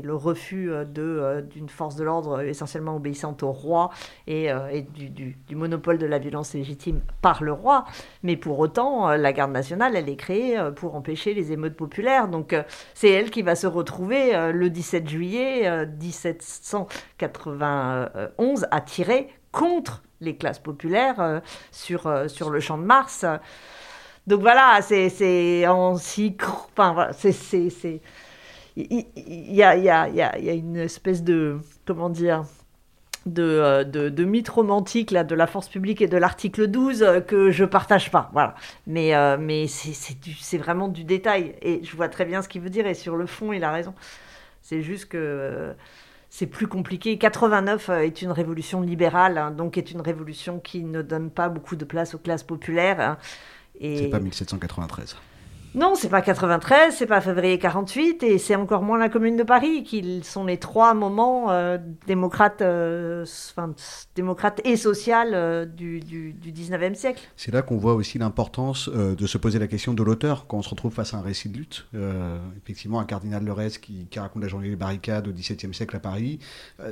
[0.02, 3.90] le refus euh, euh, d'une force de l'ordre essentiellement obéissante au roi
[4.26, 7.84] et, euh, du, du, monopole de la violence légitime par le roi.
[8.22, 12.28] Mais pour autant, la garde nationale, elle est créée pour empêcher les émeutes populaires.
[12.28, 12.54] Donc
[12.94, 20.58] c'est elle qui va se retrouver le 17 juillet 1791 à tirer contre les classes
[20.58, 23.24] populaires sur, sur le champ de Mars.
[24.26, 26.36] Donc voilà, c'est en si...
[26.42, 28.00] Enfin, voilà, c'est...
[28.76, 29.06] Il
[29.54, 31.58] y a, y, a, y, a, y a une espèce de...
[31.86, 32.44] Comment dire
[33.28, 37.02] de, euh, de, de, mythe romantique là, de la force publique et de l'article 12
[37.02, 38.30] euh, que je partage pas.
[38.32, 38.54] Voilà.
[38.86, 41.54] Mais, euh, mais c'est vraiment du détail.
[41.62, 42.86] Et je vois très bien ce qu'il veut dire.
[42.86, 43.94] Et sur le fond, il a raison.
[44.62, 45.74] C'est juste que
[46.30, 47.18] c'est plus compliqué.
[47.18, 51.76] 89 est une révolution libérale, hein, donc est une révolution qui ne donne pas beaucoup
[51.76, 53.00] de place aux classes populaires.
[53.00, 53.18] Hein.
[53.80, 55.16] C'est pas 1793.
[55.74, 59.42] Non, c'est pas 93, c'est pas février 48, et c'est encore moins la Commune de
[59.42, 61.76] Paris, qui sont les trois moments euh,
[62.06, 63.74] démocrates, euh, enfin,
[64.16, 67.20] démocrates et social euh, du, du, du, 19e siècle.
[67.36, 70.62] C'est là qu'on voit aussi l'importance de se poser la question de l'auteur quand on
[70.62, 71.86] se retrouve face à un récit de lutte.
[72.62, 76.00] effectivement, un cardinal Leurès qui, qui, raconte la journée des barricades au XVIIe siècle à
[76.00, 76.38] Paris,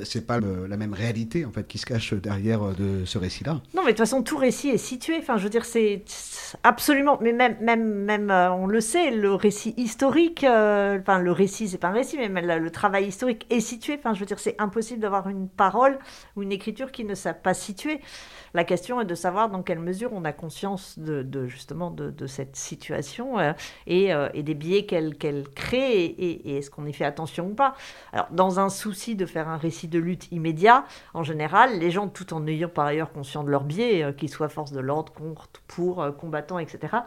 [0.03, 3.61] c'est pas la même réalité en fait qui se cache derrière de ce récit-là.
[3.73, 5.17] Non, mais de toute façon, tout récit est situé.
[5.19, 6.03] Enfin, je veux dire, c'est
[6.63, 11.67] absolument, mais même, même, même, on le sait, le récit historique, euh, enfin le récit,
[11.67, 13.95] c'est pas un récit, mais le, travail historique est situé.
[13.97, 15.99] Enfin, je veux dire, c'est impossible d'avoir une parole
[16.35, 17.99] ou une écriture qui ne soit pas située.
[18.53, 22.55] La question est de savoir dans quelle mesure on a conscience de, justement de, cette
[22.55, 23.53] situation euh,
[23.89, 25.15] euh, et, des biais qu'elle
[25.55, 27.75] crée et, et est-ce qu'on y fait attention ou pas.
[28.13, 32.07] Alors, dans un souci de faire un récit de lutte immédiat, en général, les gens,
[32.07, 35.47] tout en ayant par ailleurs conscience de leurs biais, qu'ils soient force de l'ordre, contre,
[35.67, 36.97] pour, combattants, etc.,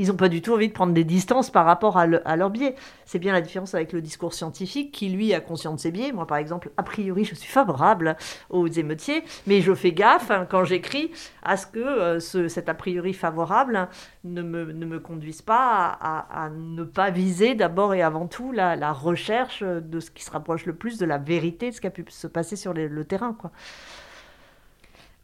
[0.00, 2.74] ils n'ont pas du tout envie de prendre des distances par rapport à, leurs biais.
[3.04, 6.10] C'est bien la différence avec le discours scientifique qui, lui, a conscience de ses biais.
[6.12, 8.16] Moi, par exemple, a priori, je suis favorable
[8.48, 11.10] aux émeutiers, mais je fais gaffe hein, quand j'écris
[11.42, 13.88] à ce que euh, ce, cet a priori favorable
[14.24, 18.92] ne me, ne me conduise pas à, ne pas viser d'abord et avant tout la,
[18.92, 21.90] recherche de ce qui se rapproche le plus de la vérité de ce qui a
[21.90, 23.36] pu se passer sur le terrain.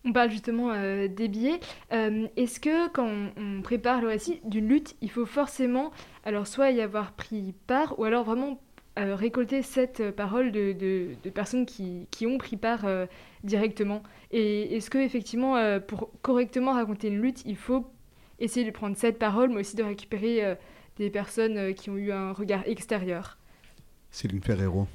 [0.07, 1.59] On parle justement euh, des biais.
[1.92, 5.90] Euh, est-ce que quand on, prépare le récit d'une lutte, il faut forcément,
[6.23, 8.61] alors soit y avoir pris part, ou alors vraiment
[9.01, 12.87] euh, récolter cette parole de, de, personnes qui, qui, ont pris part
[13.42, 14.05] directement?
[14.31, 17.90] Et est-ce que effectivement, pour correctement raconter une lutte, il faut
[18.38, 20.57] essayer de prendre cette parole, mais aussi de récupérer
[20.99, 23.38] des personnes qui ont eu un regard extérieur?
[24.12, 24.87] Céline Ferrero.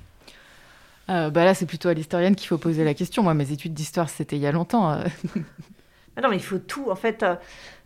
[1.12, 3.21] Euh, bah là, c'est plutôt à l'historienne qu'il faut poser la question.
[3.24, 4.91] Moi, mes études d'histoire, c'était il y a longtemps.
[4.91, 5.04] Euh.
[6.21, 6.89] non, mais il faut tout.
[6.89, 7.26] En fait,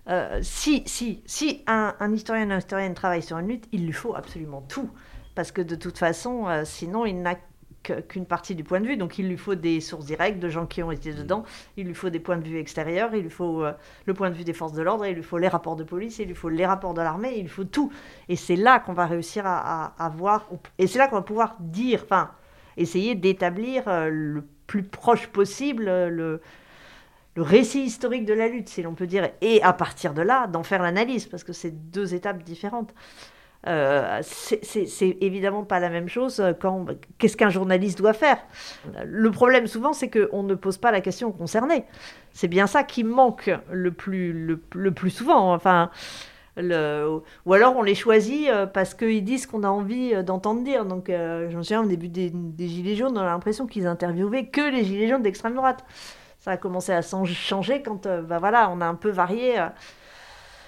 [0.10, 3.94] euh, si, si, si un, historien ou une historienne travaille sur une lutte, il lui
[3.94, 4.92] faut absolument tout.
[5.34, 7.36] Parce que de toute façon, sinon, il n'a
[8.08, 8.96] qu'une partie du point de vue.
[8.96, 11.44] Donc, il lui faut des sources directes de gens qui ont été dedans.
[11.76, 13.14] Il lui faut des points de vue extérieurs.
[13.14, 13.66] Il lui faut
[14.06, 15.06] le point de vue des forces de l'ordre.
[15.06, 16.20] Il lui faut les rapports de police.
[16.20, 17.34] Il lui faut les rapports de l'armée.
[17.36, 17.92] Il lui faut tout.
[18.30, 20.48] Et c'est là qu'on va réussir à, à, à voir.
[20.78, 22.02] Et c'est là qu'on va pouvoir dire.
[22.06, 22.32] Enfin,
[22.78, 26.42] essayer d'établir euh, le plus proche possible euh, le,
[27.38, 30.64] récit historique de la lutte, si l'on peut dire, et à partir de là, d'en
[30.64, 32.94] faire l'analyse, parce que c'est deux étapes différentes.
[33.68, 36.86] Euh, c'est évidemment pas la même chose quand
[37.18, 38.38] qu'est-ce qu'un journaliste doit faire?
[39.04, 41.84] Le problème souvent, c'est qu'on ne pose pas la question concernée.
[42.32, 45.52] C'est bien ça qui manque le plus, le plus souvent.
[45.54, 45.90] Enfin,
[46.58, 50.86] ou alors on les choisit euh, parce qu'ils disent qu'on a envie euh, d'entendre dire.
[50.86, 54.62] Donc euh, j'en sais au début des, Gilets jaunes, on a l'impression qu'ils interviewaient que
[54.62, 55.84] les Gilets jaunes d'extrême droite.
[56.40, 59.60] Ça a commencé à changer quand bah voilà, on a un peu varié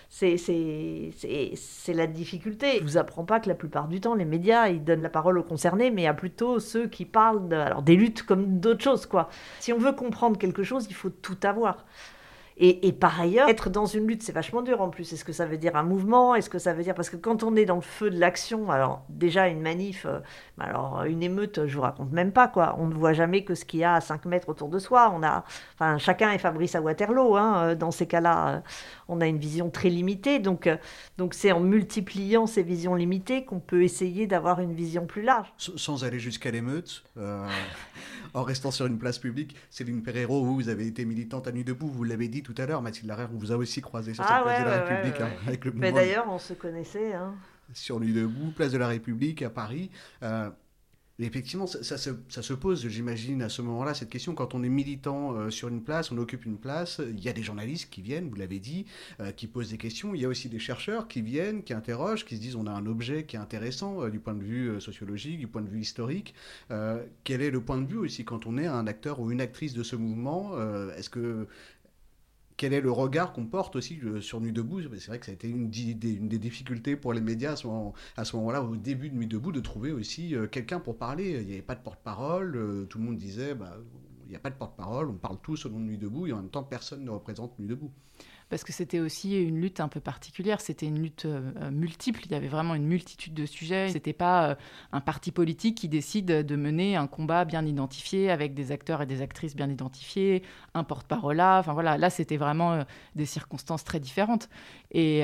[0.09, 2.77] c'est la difficulté.
[2.79, 5.37] Je vous apprends pas que la plupart du temps, les médias, ils donnent la parole
[5.37, 9.05] aux concernés, mais à plutôt ceux qui parlent alors, des luttes comme d'autres choses.
[9.05, 9.29] quoi.
[9.59, 11.85] Si on veut comprendre quelque chose, il faut tout avoir.
[12.59, 15.13] Et, par ailleurs, être dans une lutte, c'est vachement dur en plus.
[15.13, 16.33] Est-ce que ça veut dire un mouvement?
[16.33, 16.95] Est-ce que ça veut dire...
[16.95, 20.19] Parce que quand on est dans le feu de l'action, alors déjà une manif, euh,
[20.59, 22.75] alors une émeute, je vous raconte même pas, quoi.
[22.79, 25.13] On ne voit jamais que ce qu'il y a à 5 mètres autour de soi.
[25.15, 25.43] On a...
[25.75, 28.47] Enfin, chacun est Fabrice à Waterloo, hein, euh, dans ces cas-là.
[28.47, 28.59] Euh,
[29.07, 30.39] on a une vision très limitée.
[30.39, 30.67] Donc,
[31.19, 35.53] donc c'est en multipliant ces visions limitées qu'on peut essayer d'avoir une vision plus large.
[35.57, 37.03] Sans aller jusqu'à l'émeute,
[38.33, 41.87] en restant sur une place publique, Céline Perrero, vous avez été militante à Nuit Debout,
[41.87, 44.35] vous l'avez dit tout à l'heure, Mathilde Larère, on vous a aussi croisé sur ah
[44.37, 47.13] cette place de la République hein, avec le Mais d'ailleurs, on se connaissait.
[47.13, 47.35] Hein.
[47.73, 49.91] Sur Nuit Debout, place de la République à Paris.
[50.23, 50.49] Euh,
[51.25, 54.35] effectivement, ça, se, pose, j'imagine, à ce moment-là, cette question.
[54.35, 57.33] Quand on est militant euh, sur une place, on occupe une place, il y a
[57.33, 58.85] des journalistes qui viennent, vous l'avez dit,
[59.19, 60.13] euh, qui posent des questions.
[60.13, 62.71] Il y a aussi des chercheurs qui viennent, qui interrogent, qui se disent on a
[62.71, 65.81] un objet qui est intéressant euh, du point de vue sociologique, du point de vue
[65.81, 66.35] historique.
[67.23, 69.73] quel est le point de vue aussi quand on est un acteur ou une actrice
[69.73, 70.53] de ce mouvement?
[70.91, 71.47] Est-ce que
[72.57, 75.31] quel est le regard qu'on porte aussi euh, sur Nuit debout C'est vrai que ça
[75.31, 79.27] a été une, des difficultés pour les médias à ce moment-là, au début de Nuit
[79.27, 81.37] debout, de trouver aussi euh, quelqu'un pour parler.
[81.39, 83.77] Il n'y avait pas de porte-parole, euh, tout le monde disait, bah,
[84.25, 86.33] il n'y a pas de porte-parole, on parle tous au nom de Nuit debout, et
[86.33, 87.91] en même temps, personne ne représente Nuit debout
[88.49, 92.21] parce que c'était aussi une lutte un peu particulière, c'était une lutte euh, euh, multiple,
[92.25, 93.89] il y avait vraiment une multitude de sujets.
[93.89, 94.55] C'était pas euh,
[94.93, 99.05] un parti politique qui décide de mener un combat bien identifié avec des acteurs et
[99.05, 102.83] des actrices bien identifiés, un porte-parole là, enfin voilà, là c'était vraiment
[103.15, 104.49] des circonstances très différentes.
[104.91, 105.19] Et,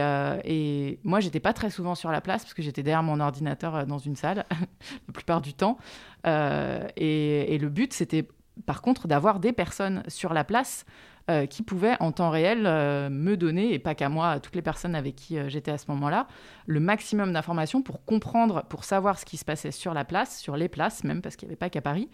[0.46, 3.86] et moi j'étais pas très souvent sur la place parce que j'étais derrière mon ordinateur
[3.88, 4.46] dans une salle
[5.08, 5.78] la plupart du temps.
[6.26, 8.28] et, et le but c'était
[8.66, 10.86] par contre d'avoir des personnes sur la place
[11.30, 14.56] euh, qui pouvaient en temps réel euh, me donner, et pas qu'à moi, à toutes
[14.56, 16.28] les personnes avec qui euh, j'étais à ce moment-là,
[16.66, 20.58] le maximum d'informations pour comprendre, pour savoir ce qui se passait sur la place, sur
[20.58, 22.10] les places même, parce qu'il n'y avait pas qu'à Paris,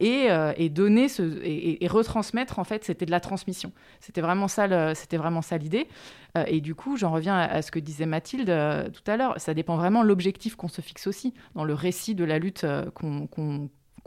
[0.00, 3.72] et, et, donner ce, et, retransmettre, en fait, c'était de la transmission.
[4.00, 5.86] C'était vraiment ça, c'était vraiment ça l'idée.
[6.46, 9.76] et du coup, j'en reviens à, ce que disait Mathilde tout à l'heure, ça dépend
[9.76, 12.64] vraiment l'objectif qu'on se fixe aussi, dans le récit de la lutte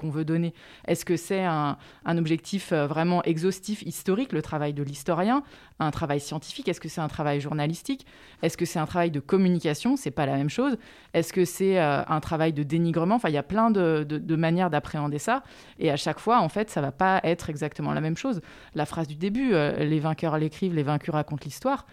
[0.08, 0.54] veut donner
[0.88, 5.44] Est-ce que c'est un, objectif euh, vraiment exhaustif, historique, le travail de l'historien,
[5.80, 6.70] un travail scientifique?
[6.70, 8.06] Est-ce que c'est un travail journalistique?
[8.42, 9.98] Est-ce que c'est un travail de communication?
[9.98, 10.78] C'est pas la même chose.
[11.14, 13.16] Est-ce que c'est euh, un travail de dénigrement?
[13.16, 15.44] Enfin, il y a plein de, manières d'appréhender ça.
[15.80, 18.42] Et à chaque fois, en fait, ça va pas être exactement la même chose.
[18.76, 21.86] La phrase du début, euh, les vainqueurs l'écrivent, les vaincus racontent l'histoire.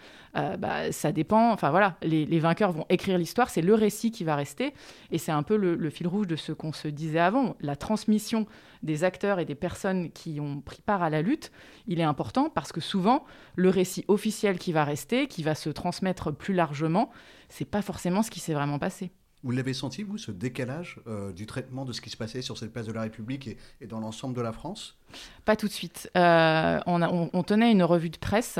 [0.57, 1.51] Bah, ça dépend.
[1.51, 4.73] Enfin voilà, les, vainqueurs vont écrire l'histoire, c'est le récit qui va rester,
[5.11, 7.55] et c'est un peu le, le, fil rouge de ce qu'on se disait avant.
[7.59, 8.45] La transmission
[8.83, 11.51] des acteurs et des personnes qui ont pris part à la lutte,
[11.87, 15.69] il est important parce que souvent, le récit officiel qui va rester, qui va se
[15.69, 17.09] transmettre plus largement,
[17.49, 19.11] c'est pas forcément ce qui s'est vraiment passé.
[19.47, 22.57] Vous l'avez senti, vous, ce décalage euh, du traitement de ce qui se passait sur
[22.57, 23.47] cette place de la République
[23.79, 24.97] et, dans l'ensemble de la France?
[25.45, 26.11] Pas tout de suite.
[26.17, 28.59] Euh, on, tenait une revue de presse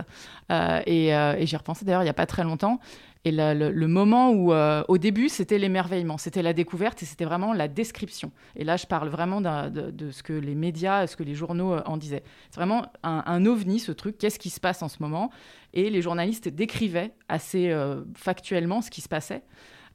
[0.50, 2.80] euh, et, et j'y repensé d'ailleurs il n'y a pas très longtemps.
[3.26, 7.67] Et le, moment où, au début, c'était l'émerveillement, c'était la découverte et c'était vraiment la
[7.67, 8.32] description.
[8.56, 11.97] Et là, je parle vraiment de, ce que les médias, ce que les journaux en
[11.97, 12.23] disaient.
[12.50, 14.17] C'est vraiment un, ovni, ce truc.
[14.17, 15.32] Qu'est-ce qui se passe en ce moment?
[15.73, 17.76] Et les journalistes décrivaient assez
[18.15, 19.43] factuellement ce qui se passait.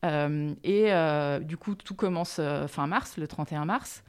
[0.05, 4.03] Euh, et euh, du coup, tout commence euh, fin mars, le 31 mars.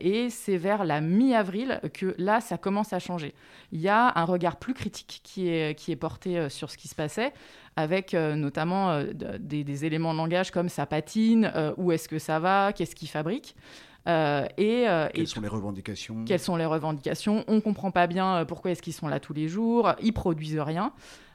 [0.00, 3.34] et c'est vers la mi-avril que là, ça commence à changer.
[3.72, 6.86] Il y a un regard plus critique qui est, qui est porté sur ce qui
[6.86, 7.32] se passait,
[7.74, 9.02] avec notamment
[9.40, 13.56] des, éléments de langage comme ça patine, où est-ce que ça va, qu'est-ce qu'il fabrique.
[14.06, 16.24] et, quelles sont les revendications?
[16.24, 17.44] Quelles sont les revendications?
[17.48, 19.92] On ne comprend pas bien pourquoi est-ce qu'ils sont là tous les jours.
[20.00, 20.92] Ils produisent rien.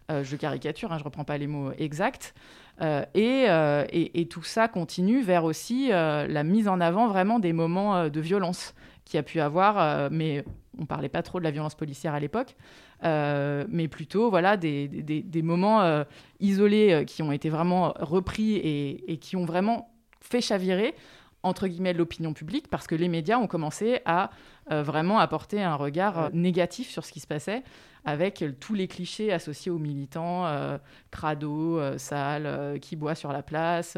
[0.09, 2.33] je caricature, hein, je ne reprends pas les mots exacts.
[2.81, 7.53] Euh, euh, et, tout ça continue vers aussi euh, la mise en avant vraiment des
[7.53, 8.73] moments de violence
[9.05, 10.43] qui a pu avoir, mais
[10.79, 12.55] on parlait pas trop de la violence policière à l'époque,
[13.03, 16.03] mais plutôt voilà des, des, moments
[16.39, 20.95] isolés qui ont été vraiment repris et, qui ont vraiment fait chavirer
[21.43, 24.31] entre guillemets l'opinion publique parce que les médias ont commencé à
[24.69, 27.63] vraiment apporter un regard négatif sur ce qui se passait
[28.05, 30.77] avec tous les clichés associés aux militants, euh,
[31.11, 33.97] crado, euh, sale, euh, qui boit sur la place,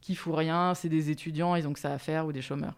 [0.00, 2.74] qui fout rien, c'est des étudiants, ils ont que ça à faire, ou des chômeurs.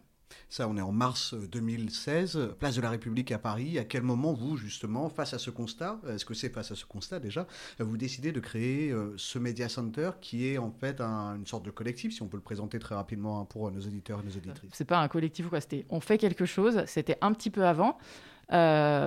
[0.48, 3.78] Ça, on est en mars 2016, place de la République à Paris.
[3.78, 6.84] À quel moment, vous, justement, face à ce constat, est-ce que c'est face à ce
[6.84, 7.46] constat déjà,
[7.78, 12.12] vous décidez de créer ce Media Center qui est en fait une sorte de collectif,
[12.12, 14.70] si on peut le présenter très rapidement hein, pour nos auditeurs et nos auditrices?
[14.72, 17.64] C'est pas un collectif ou quoi, c'était on fait quelque chose, c'était un petit peu
[17.64, 17.98] avant.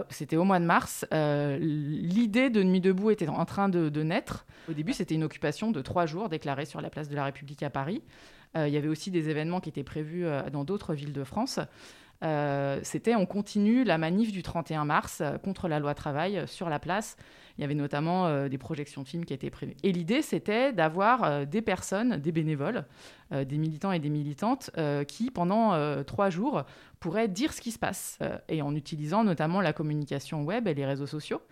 [0.10, 1.06] c'était au mois de mars.
[1.12, 4.46] L'idée de Nuit debout était en train de, de naître.
[4.70, 7.64] Au début, c'était une occupation de trois jours déclarée sur la place de la République
[7.64, 8.02] à Paris.
[8.56, 11.60] Il y avait aussi des événements qui étaient prévus dans d'autres villes de France.
[12.24, 16.48] Euh, c'était on continue la manif du 31 mars euh, contre la loi travail euh,
[16.48, 17.18] sur la place.
[17.58, 19.76] Il y avait notamment des projections de films qui étaient prévues.
[19.84, 22.84] Et l'idée, c'était d'avoir des personnes, des bénévoles,
[23.30, 24.72] des militants et des militantes
[25.08, 26.64] qui, pendant trois jours,
[27.00, 28.18] pourraient dire ce qui se passe,
[28.50, 31.44] et en utilisant notamment la communication web et les réseaux sociaux.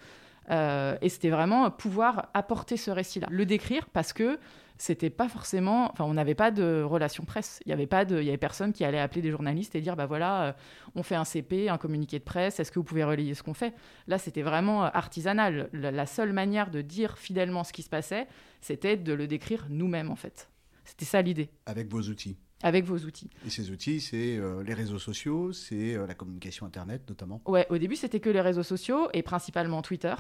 [0.50, 4.40] et c'était vraiment pouvoir apporter ce récit-là, le décrire parce que
[4.82, 5.92] c'était pas forcément.
[5.92, 7.60] Enfin, on n'avait pas de relation presse.
[7.68, 8.20] Il y avait pas de.
[8.20, 10.54] Il y avait personne qui allait appeler des journalistes et dire bah voilà, euh,
[10.96, 12.60] on fait un CP, un communiqué de presse.
[12.60, 13.76] Est-ce que vous pouvez relayer ce qu'on fait?
[14.08, 15.70] Là, c'était vraiment euh, artisanal.
[15.72, 18.28] La, seule manière de dire fidèlement ce qui se passait,
[18.60, 20.50] c'était de le décrire nous-mêmes en fait.
[20.84, 21.52] C'était ça l'idée.
[21.68, 22.38] Avec vos outils.
[22.64, 23.30] Avec vos outils.
[23.46, 27.78] Et ces outils, c'est euh, les réseaux sociaux, c'est la communication Internet notamment Ouais, au
[27.78, 30.16] début, c'était que les réseaux sociaux et principalement Twitter.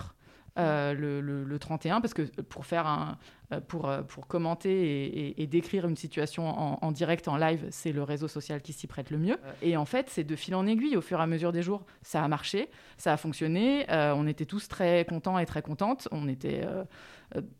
[0.57, 3.17] Le, le, 31, parce que pour faire un,
[3.53, 6.47] euh, pour, euh, pour commenter et, décrire une situation
[6.81, 9.37] en, direct, en live, c'est le réseau social qui s'y prête le mieux.
[9.61, 11.83] Et en fait, c'est de fil en aiguille au fur et à mesure des jours.
[12.01, 16.07] Ça a marché, ça a fonctionné, euh, on était tous très contents et très contentes,
[16.11, 16.65] on était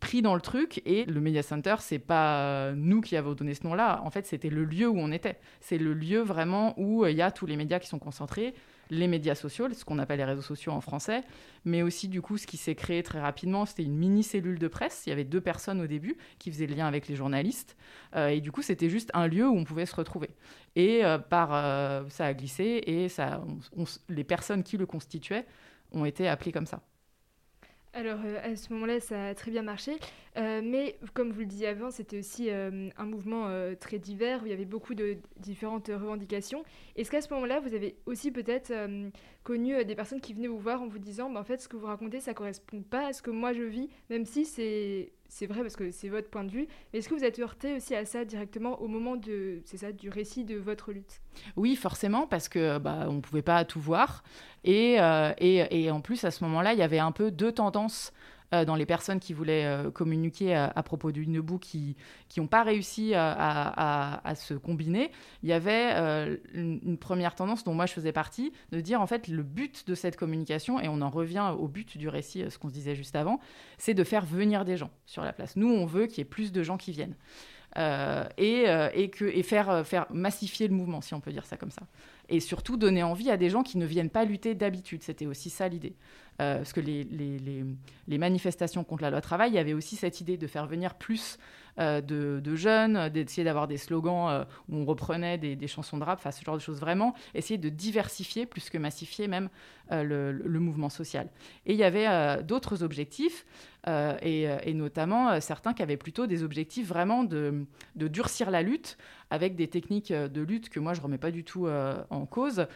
[0.00, 3.64] pris dans le truc et le Media Center, c'est pas nous qui avons donné ce
[3.64, 5.38] nom-là, en fait, c'était le lieu où on était.
[5.60, 8.54] C'est le lieu vraiment où il y a tous les médias qui sont concentrés,
[8.92, 11.22] les médias sociaux, ce qu'on appelle les réseaux sociaux en français,
[11.64, 14.68] mais aussi du coup ce qui s'est créé très rapidement, c'était une mini cellule de
[14.68, 15.04] presse.
[15.06, 17.74] Il y avait deux personnes au début qui faisaient le lien avec les journalistes,
[18.16, 20.28] euh, et du coup c'était juste un lieu où on pouvait se retrouver.
[20.76, 23.42] Et euh, par euh, ça a glissé et ça,
[24.10, 25.46] les personnes qui le constituaient
[25.92, 26.82] ont été appelées comme ça.
[27.94, 29.92] Alors à ce moment-là, ça a très bien marché,
[30.36, 34.54] mais comme vous le disiez avant, c'était aussi un mouvement très divers où il y
[34.54, 36.64] avait beaucoup de différentes revendications.
[36.96, 38.72] Est-ce qu'à ce, moment-là, vous avez aussi peut-être
[39.44, 41.76] connu des personnes qui venaient vous voir en vous disant, bah, en fait, ce que
[41.76, 45.46] vous racontez, ça correspond pas à ce que moi je vis, même si c'est c'est
[45.46, 46.68] vrai parce que c'est votre point de vue.
[46.92, 49.90] Mais est-ce que vous êtes heurté aussi à ça directement au moment de, c'est ça,
[49.90, 51.22] du récit de votre lutte?
[51.56, 54.24] Oui, forcément, parce que bah, on pouvait pas tout voir.
[54.62, 57.50] Et, euh, et, et, en plus, à ce moment-là, il y avait un peu deux
[57.50, 58.12] tendances
[58.52, 61.96] euh, dans les personnes qui voulaient euh, communiquer à, propos du Nebou qui
[62.36, 65.10] n'ont pas réussi à, se combiner,
[65.42, 69.06] il y avait euh, une, première tendance dont moi je faisais partie, de dire en
[69.06, 72.58] fait le but de cette communication, et on en revient au but du récit, ce
[72.58, 73.40] qu'on se disait juste avant,
[73.78, 75.56] c'est de faire venir des gens sur la place.
[75.56, 77.16] Nous, on veut qu'il y ait plus de gens qui viennent.
[77.76, 81.70] et, et, que, et faire, faire massifier le mouvement, si on peut dire ça comme
[81.70, 81.82] ça.
[82.32, 85.02] Et surtout donner envie à des gens qui ne viennent pas lutter d'habitude.
[85.02, 85.94] C'était aussi ça l'idée.
[86.40, 90.36] Euh, parce que les, manifestations contre la loi travail, il y avait aussi cette idée
[90.36, 91.38] de faire venir plus
[91.78, 96.18] euh, de, jeunes, d'essayer d'avoir des slogans euh, où on reprenait des, chansons de rap,
[96.18, 99.48] enfin ce genre de choses vraiment, essayer de diversifier plus que massifier même
[99.90, 101.28] le, mouvement social.
[101.66, 103.44] Et il y avait d'autres objectifs,
[103.86, 108.96] et, notamment certains qui avaient plutôt des objectifs vraiment de durcir la lutte
[109.32, 111.66] avec des techniques de lutte que moi je remets pas du tout
[112.10, 112.66] en cause,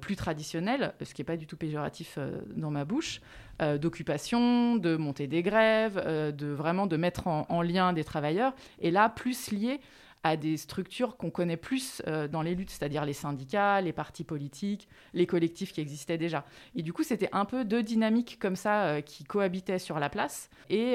[0.00, 2.18] plus traditionnelles, ce qui n'est pas du tout péjoratif
[2.56, 3.20] dans ma bouche,
[3.62, 8.54] euh, d'occupation, de monter des grèves, euh, de vraiment de mettre en, lien des travailleurs,
[8.80, 9.78] et là plus lié
[10.24, 14.24] à des structures qu'on connaît plus euh, dans les luttes, c'est-à-dire les syndicats, les partis
[14.24, 16.44] politiques, les collectifs qui existaient déjà.
[16.74, 20.50] Et du coup, c'était un peu deux dynamiques comme ça qui cohabitaient sur la place.
[20.70, 20.94] Et,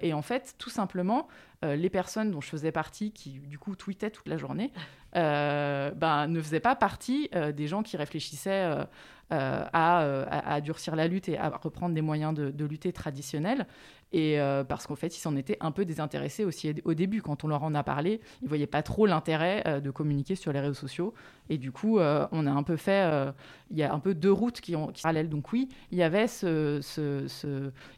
[0.00, 1.28] et en fait, tout simplement,
[1.62, 4.72] les personnes dont je faisais partie, qui du coup tweetaient toute la journée,
[5.14, 8.84] ben, ne faisaient pas partie des gens qui réfléchissaient
[9.32, 13.66] euh, euh, à, durcir la lutte et à reprendre des moyens de, lutter traditionnels.
[14.12, 17.22] Et euh, parce qu'en fait, ils s'en étaient un peu désintéressés aussi au début.
[17.22, 20.60] Quand on leur en a parlé, ils voyaient pas trop l'intérêt de communiquer sur les
[20.60, 21.14] réseaux sociaux.
[21.48, 23.32] Et du coup, on a un peu fait.
[23.70, 25.28] Il y a un peu deux routes qui ont qui parallèles.
[25.28, 26.80] Donc oui, il y avait ce,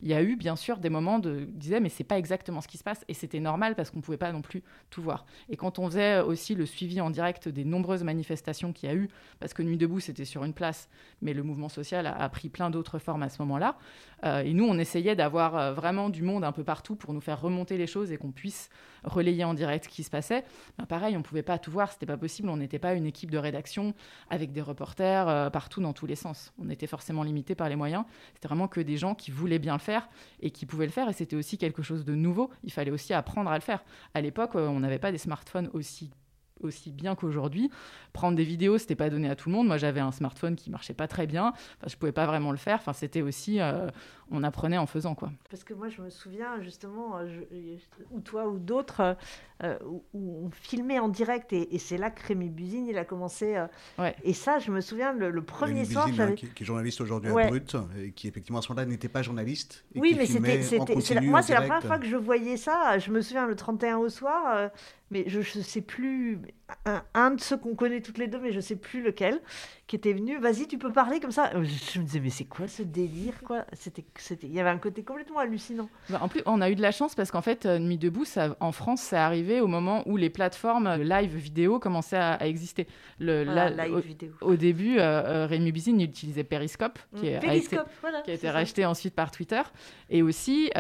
[0.03, 2.79] y a eu bien sûr des moments de disait mais c'est pas exactement ce qui
[2.79, 5.27] se passe et c'était normal parce qu'on pouvait pas non plus tout voir.
[5.49, 8.95] Et quand on faisait aussi le suivi en direct des nombreuses manifestations qu'il y a
[8.95, 9.09] eu,
[9.41, 10.89] parce que Nuit debout c'était sur une place,
[11.23, 13.77] mais le mouvement social a, pris plein d'autres formes à ce moment-là.
[14.25, 17.21] Euh, et nous, on essayait d'avoir euh, vraiment du monde un peu partout pour nous
[17.21, 18.71] faire remonter les choses et qu'on puisse
[19.05, 20.45] relayer en direct ce qui se passait.
[20.79, 22.49] Ben, pareil, on ne pouvait pas tout voir, c'était pas possible.
[22.49, 23.95] On n'était pas une équipe de rédaction
[24.31, 26.53] avec des reporters euh, partout dans tous les sens.
[26.59, 28.05] On était forcément limité par les moyens.
[28.35, 30.09] C'était vraiment que des gens qui voulaient bien le faire
[30.41, 31.09] et qui pouvaient le faire.
[31.09, 32.51] Et c'était aussi quelque chose de nouveau.
[32.63, 33.85] Il fallait aussi apprendre à le faire.
[34.15, 36.11] À l'époque, on n'avait pas des smartphones aussi
[36.65, 37.71] aussi bien qu'aujourd'hui.
[38.13, 39.67] Prendre des vidéos, c'était pas donné à tout le monde.
[39.67, 41.49] Moi, j'avais un smartphone qui marchait pas très bien.
[41.49, 42.77] Enfin, je pouvais pas vraiment le faire.
[42.77, 43.89] Enfin, c'était aussi, euh,
[44.31, 45.33] on apprenait en faisant quoi.
[45.51, 47.77] Parce que moi, je me souviens justement, euh,
[48.13, 49.17] ou toi ou d'autres,
[49.63, 53.61] euh, où, on filmait en direct et, c'est là que Rémi Buzine, il a commencé.
[53.99, 54.15] Ouais.
[54.23, 57.31] Et ça, je me souviens, le, premier soir, Buzine, hein, qui, qui, est journaliste aujourd'hui
[57.31, 59.85] à Brut, et qui effectivement à ce moment-là n'était pas journaliste.
[59.95, 62.99] Et oui, qui mais c'était, c'était, moi, c'est la première fois que je voyais ça.
[62.99, 64.71] Je me souviens le 31 au soir
[65.11, 66.41] mais je ne sais plus,
[67.15, 69.41] un, de ceux qu'on connaît toutes les deux, mais je ne sais plus lequel,
[69.87, 71.51] qui était venu, vas-y, tu peux parler comme ça.
[71.53, 73.65] Je me disais, mais c'est quoi ce délire quoi?
[73.75, 75.89] C'était, c'était, Il y avait un côté complètement hallucinant.
[76.09, 78.25] Bah, en plus, on a eu de la chance parce qu'en fait, euh, Nuit debout,
[78.25, 82.87] ça, en France, c'est arrivé au moment où les plateformes live vidéo commençaient à, exister.
[83.19, 84.33] Le, live au, vidéo.
[84.41, 87.49] au, début, euh, euh, Rémi Bizine utilisait Periscope, qui, mm.
[87.49, 87.77] a, été,
[88.25, 89.63] qui a été racheté ensuite par Twitter.
[90.09, 90.71] Et aussi,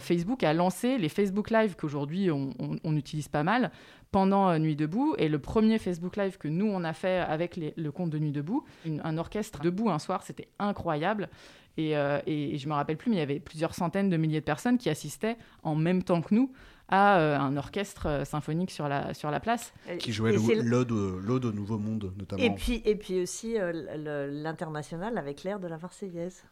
[0.00, 2.50] Facebook a lancé les Facebook Live qu'aujourd'hui on,
[2.82, 3.70] on utilise pas mal
[4.14, 5.16] pendant euh, Nuit debout.
[5.18, 8.30] Et le premier Facebook Live que nous, on a fait avec le compte de Nuit
[8.30, 11.28] debout, un orchestre debout un soir, c'était incroyable.
[11.76, 14.38] Et, euh, et, je me rappelle plus, mais il y avait plusieurs centaines de milliers
[14.38, 16.52] de personnes qui assistaient en même temps que nous
[16.88, 19.72] à euh, un orchestre symphonique sur la, sur la place.
[19.98, 22.40] Qui jouait l'Ode au Nouveau Monde, notamment.
[22.40, 26.44] Et puis, et puis aussi l'international avec l'air de la Marseillaise.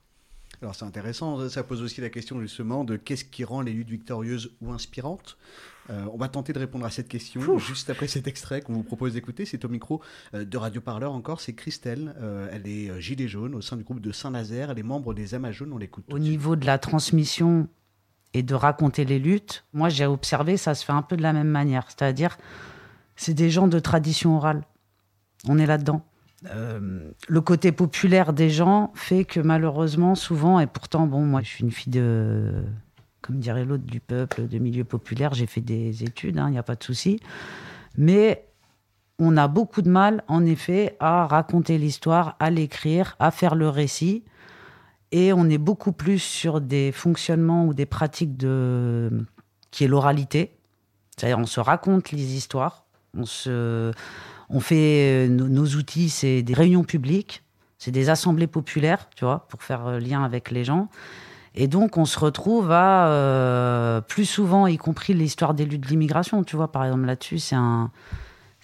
[0.60, 3.88] Alors c'est intéressant, ça pose aussi la question justement de qu'est-ce qui rend les luttes
[3.88, 5.38] victorieuses ou inspirantes
[5.90, 8.82] euh, on va tenter de répondre à cette question juste après cet extrait qu'on vous
[8.82, 9.44] propose d'écouter.
[9.44, 10.00] C'est au micro
[10.34, 11.40] euh, de Radio Parleur encore.
[11.40, 12.14] C'est Christelle.
[12.20, 14.70] Euh, elle est gilet jaune au sein du groupe de Saint-Nazaire.
[14.70, 15.72] Elle est membre des Amas jaunes.
[15.72, 16.04] On l'écoute.
[16.12, 17.68] Au niveau de la transmission
[18.34, 21.32] et de raconter les luttes, moi j'ai observé, ça se fait un peu de la
[21.32, 21.84] même manière.
[21.88, 22.38] C'est-à-dire,
[23.16, 24.62] c'est des gens de tradition orale.
[25.48, 26.04] On est là-dedans.
[26.44, 31.64] le côté populaire des gens fait que malheureusement, souvent, et pourtant, bon, moi je suis
[31.64, 32.64] une fille de
[33.22, 35.32] comme dirait l'autre, du peuple, de milieu populaire.
[35.32, 37.20] J'ai fait des études, il hein, n'y a pas de souci.
[37.96, 38.44] Mais
[39.18, 43.68] on a beaucoup de mal, en effet, à raconter l'histoire, à l'écrire, à faire le
[43.68, 44.24] récit.
[45.12, 49.10] Et on est beaucoup plus sur des fonctionnements ou des pratiques de...
[49.70, 50.56] qui est l'oralité.
[51.16, 52.86] C'est-à-dire, on se raconte les histoires.
[53.16, 53.92] On, se...
[54.48, 55.28] on fait.
[55.28, 57.44] Nos, nos outils, c'est des réunions publiques,
[57.78, 60.88] c'est des assemblées populaires, tu vois, pour faire lien avec les gens.
[61.54, 65.88] Et donc, on se retrouve à euh, plus souvent, y compris l'histoire des luttes de
[65.88, 66.44] l'immigration.
[66.44, 67.90] Tu vois, par exemple, là-dessus, c'est un.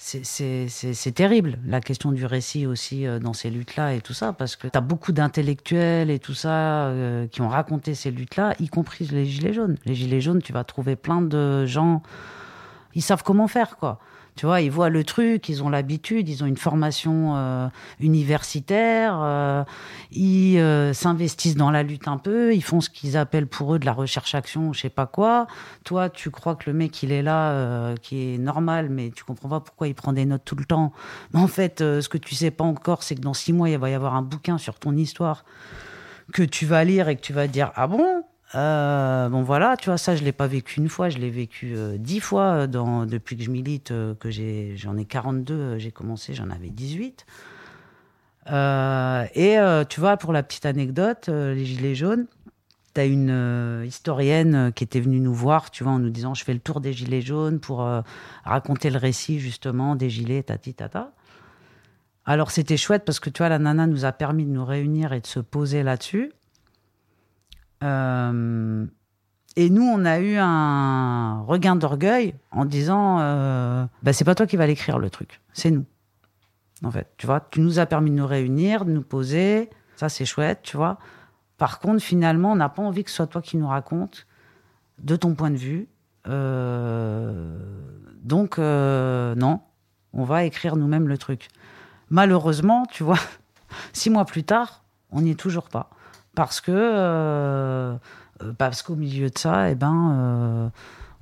[0.01, 4.55] C'est terrible, la question du récit aussi euh, dans ces luttes-là et tout ça, parce
[4.55, 8.69] que tu as beaucoup d'intellectuels et tout ça euh, qui ont raconté ces luttes-là, y
[8.69, 9.77] compris les Gilets jaunes.
[9.87, 12.05] Les Gilets jaunes, tu vas trouver plein de gens,
[12.95, 13.99] ils savent comment faire, quoi.
[14.39, 17.67] Tu vois, ils voient le truc, ils ont l'habitude, ils ont une formation euh,
[17.99, 19.65] universitaire, euh,
[20.13, 23.81] ils euh, s'investissent dans la lutte un peu, ils font ce qu'ils appellent pour eux
[23.81, 25.49] de la recherche-action, je sais pas quoi.
[25.83, 29.49] Toi, tu crois que le mec, il est là, qui est normal, mais tu comprends
[29.49, 30.93] pas pourquoi il prend des notes tout le temps.
[31.35, 33.77] Mais en fait, ce que tu sais pas encore, c'est que dans six mois, il
[33.77, 35.45] va y avoir un bouquin sur ton histoire
[36.33, 38.23] que tu vas lire et que tu vas dire ah bon?
[38.55, 41.75] Euh, bon voilà, tu vois, ça je l'ai pas vécu une fois, je l'ai vécu
[41.77, 45.91] euh, dix fois dans, depuis que je milite, euh, que j'ai, j'en ai 42, j'ai
[45.91, 47.27] commencé, j'en avais 18.
[48.47, 52.27] et tu vois, pour la petite anecdote, les Gilets jaunes,
[52.95, 56.45] tu as une historienne qui était venue nous voir, tu vois, en nous disant je
[56.45, 57.87] fais le tour des Gilets jaunes pour
[58.45, 61.13] raconter le récit justement des Gilets, tati tata.
[62.25, 65.13] Alors c'était chouette parce que tu vois, la nana nous a permis de nous réunir
[65.13, 66.33] et de se poser là-dessus.
[67.83, 68.87] Euh,
[69.57, 74.47] et nous, on a eu un regain d'orgueil en disant euh, bah, c'est pas toi
[74.47, 75.85] qui vas l'écrire le truc, c'est nous.
[76.85, 80.09] En fait, tu vois, tu nous as permis de nous réunir, de nous poser, ça
[80.09, 80.99] c'est chouette, tu vois.
[81.57, 84.27] Par contre, finalement, on n'a pas envie que ce soit toi qui nous raconte
[85.01, 85.89] de ton point de vue.
[86.29, 87.59] Euh,
[88.23, 89.61] donc, non,
[90.13, 91.49] on va écrire nous-mêmes le truc.
[92.11, 93.19] Malheureusement, tu vois,
[93.93, 95.91] six mois plus tard, on n'y est toujours pas
[96.39, 97.97] parce que euh,
[98.43, 100.69] euh, parce qu'au milieu de ça, eh ben, euh,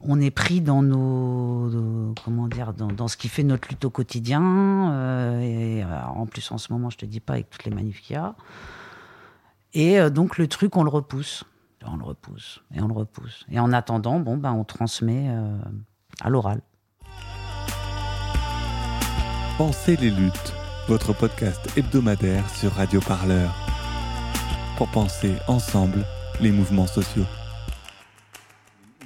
[0.02, 4.42] on est pris dans nos, comment dire dans, ce qui fait notre lutte au quotidien.
[4.42, 8.18] en plus, en ce moment, je te dis pas avec toutes les manifs qu'il y
[8.18, 8.34] a.
[9.72, 11.44] Et donc le truc, on le repousse,
[11.86, 13.46] on le repousse et on le repousse.
[13.50, 15.34] Et en attendant, bon ben, on transmet
[16.20, 16.60] à l'oral.
[19.56, 20.52] Pensez les luttes,
[20.88, 23.54] votre podcast hebdomadaire sur Radio Parleur
[24.76, 26.04] pour penser ensemble
[26.40, 27.24] les mouvements sociaux.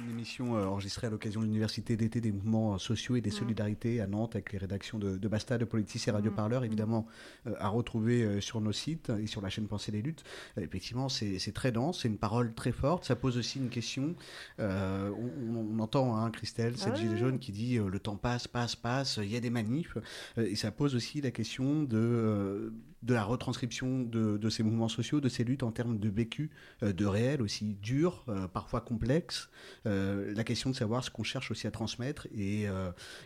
[0.03, 4.01] Une émission euh, enregistrée à l'occasion de l'Université d'été des mouvements sociaux et des solidarités
[4.01, 6.35] à Nantes avec les rédactions de, de Basta, de Politis et Radio mm.
[6.35, 7.05] Parleur, évidemment
[7.47, 10.23] euh, à retrouver euh, sur nos sites et sur la chaîne Penser les luttes.
[10.57, 14.15] effectivement, c'est très dense, c'est une parole très forte, ça pose aussi une question.
[14.59, 15.13] On,
[15.55, 17.17] on, entend, hein, Christelle, cette Ah gilet ouais.
[17.17, 19.97] jaune qui dit euh, le temps passe, passe, passe, il y a des manifs.
[20.37, 22.73] Euh, et ça pose aussi la question de, euh,
[23.03, 26.51] de la retranscription de, de ces mouvements sociaux, de ces luttes en termes de vécu,
[26.83, 29.49] euh, de réel aussi dur, euh, parfois complexe.
[29.85, 32.67] Euh, la question de savoir ce qu'on cherche aussi à transmettre et,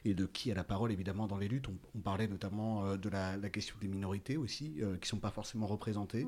[0.06, 1.68] et de qui a la parole évidemment dans les luttes.
[1.68, 5.68] On, on parlait notamment de la, la question des minorités aussi, qui sont pas forcément
[5.68, 6.26] représentées.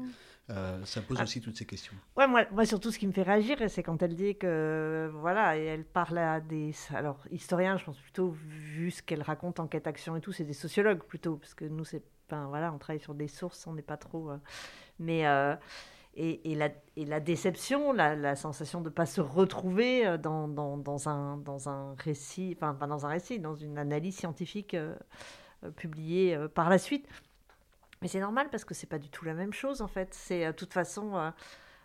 [0.49, 1.23] Euh, ça pose Ah.
[1.23, 1.93] aussi toutes ces questions.
[2.15, 5.57] Ouais, moi, moi, surtout, ce qui me fait réagir, c'est quand elle dit que, voilà,
[5.57, 6.73] et elle parle à des.
[6.93, 10.53] Alors, historiens, je pense plutôt, vu ce qu'elle raconte, enquête, action et tout, c'est des
[10.53, 12.01] sociologues plutôt, parce que nous, c'est.
[12.27, 14.31] Enfin, voilà, on travaille sur des sources, on n'est pas trop.
[14.31, 14.37] euh,
[14.99, 15.27] Mais.
[15.27, 15.55] euh,
[16.19, 20.17] Et, et la, et la déception, la, la sensation de ne pas se retrouver euh,
[20.17, 24.17] dans, dans, dans, un, dans un récit, enfin pas dans un récit, dans une analyse
[24.17, 24.75] scientifique
[25.75, 27.07] publiée par la suite.
[28.01, 30.13] Mais c'est normal parce que c'est pas du tout la même chose en fait.
[30.13, 31.31] C'est de toute façon,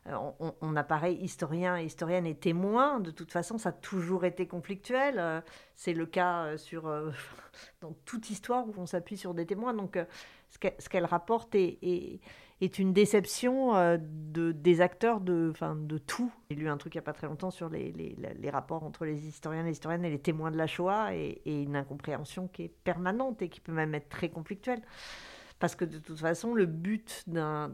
[0.07, 3.01] on, on a pareil historien, historienne et témoin.
[3.01, 5.19] De toute façon, ça a toujours été conflictuel.
[5.19, 5.41] Euh,
[5.77, 7.11] c'est le cas euh, sur euh,
[7.81, 9.75] dans toute histoire où on s'appuie sur des témoins.
[9.75, 10.05] Donc, euh,
[10.53, 12.21] ce qu'elle rapporte est,
[12.79, 15.53] une déception euh, de, des acteurs de,
[16.07, 16.33] tout.
[16.51, 18.15] J'ai lu un truc il n'y a pas très longtemps sur les,
[18.53, 21.77] rapports entre les historiens, les historiennes et les témoins de la Shoah et, et une
[21.77, 24.83] incompréhension qui est permanente et qui peut même être très conflictuelle.
[25.59, 27.71] Parce que de toute façon, le but d'un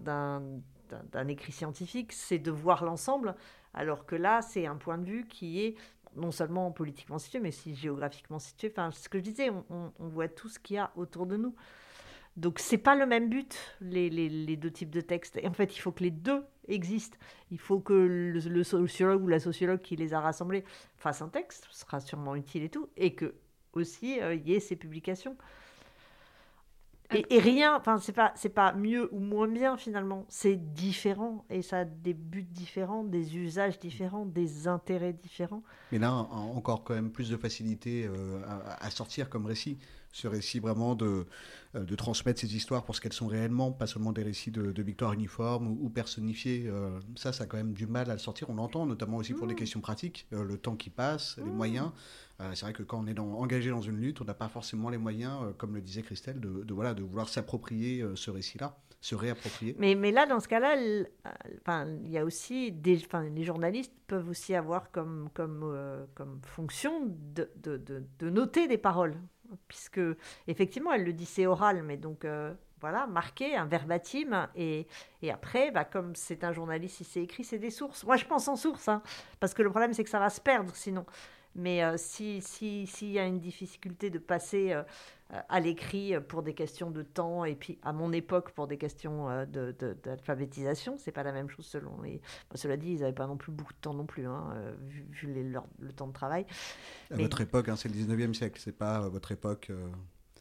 [1.12, 3.34] d'un- écrit scientifique, c'est de voir l'ensemble,
[3.74, 5.76] alors que là, c'est un point de vue qui est
[6.16, 8.68] non seulement politiquement situé, mais aussi géographiquement situé.
[8.70, 11.55] Enfin, ce que je disais, on, voit tout ce qu'il y a autour de nous.
[12.36, 15.36] Donc, c'est pas le même but, les, deux types de textes.
[15.36, 17.18] Et en fait, il faut que les deux existent.
[17.51, 20.64] Il faut que le, le sociologue ou la sociologue qui les a rassemblés
[20.97, 23.34] fasse un texte, ce sera sûrement utile et tout, et que
[23.72, 25.36] aussi euh, il y ait ces publications.
[27.11, 31.62] Et, rien, enfin, c'est pas, c'est pas mieux ou moins bien finalement, c'est différent et
[31.62, 35.62] ça a des buts différents, des usages différents, des intérêts différents.
[35.90, 38.42] Mais là, en- encore quand même plus de facilité euh,
[38.80, 39.78] à sortir comme récit.
[40.18, 41.26] Ce récit vraiment de,
[41.76, 44.72] euh, de transmettre ces histoires pour ce qu'elles sont réellement, pas seulement des récits de,
[44.72, 46.64] de victoires uniformes ou, ou personnifiés.
[46.66, 48.50] Euh, ça, ça a quand même du mal à le sortir.
[48.50, 51.92] On l'entend notamment aussi pour des questions pratiques, euh, le temps qui passe, les moyens.
[52.40, 54.48] Euh, c'est vrai que quand on est dans- engagé dans une lutte, on n'a pas
[54.48, 58.76] forcément les moyens, comme le disait Christelle, de, de, voilà, de vouloir s'approprier ce récit-là,
[59.00, 59.76] se réapproprier.
[59.78, 63.00] Mais, mais là, dans ce cas-là, il y a aussi des,
[63.32, 65.62] les journalistes peuvent aussi avoir comme, comme,
[66.14, 66.92] comme fonction
[67.34, 67.48] de,
[68.18, 69.16] de noter des paroles,
[69.66, 70.01] puisque
[70.46, 74.86] effectivement, elle le dit, c'est oral, mais donc euh, voilà, marqué, un verbatim, et,
[75.22, 78.05] et après, bah, comme c'est un journaliste, si c'est écrit, c'est des sources.
[78.05, 79.03] Moi, je pense en sources, hein,
[79.40, 81.05] parce que le problème, c'est que ça va se perdre sinon.
[81.59, 84.82] Mais euh, si si s'il y a une difficulté de passer euh,
[85.34, 88.66] euh, à l'écrit euh, pour des questions de temps et puis à mon époque pour
[88.68, 92.20] des questions euh, de, de- d'alphabétisation, c'est pas la même chose selon les.
[92.50, 94.54] Bon, cela dit, ils n'avaient pas non plus beaucoup de temps non plus, hein,
[94.86, 96.46] vu, vu les- leur- le temps de travail.
[97.11, 99.66] À Mais- votre époque, hein, c'est le 19e siècle, c'est pas euh, votre époque.
[99.70, 99.88] euh,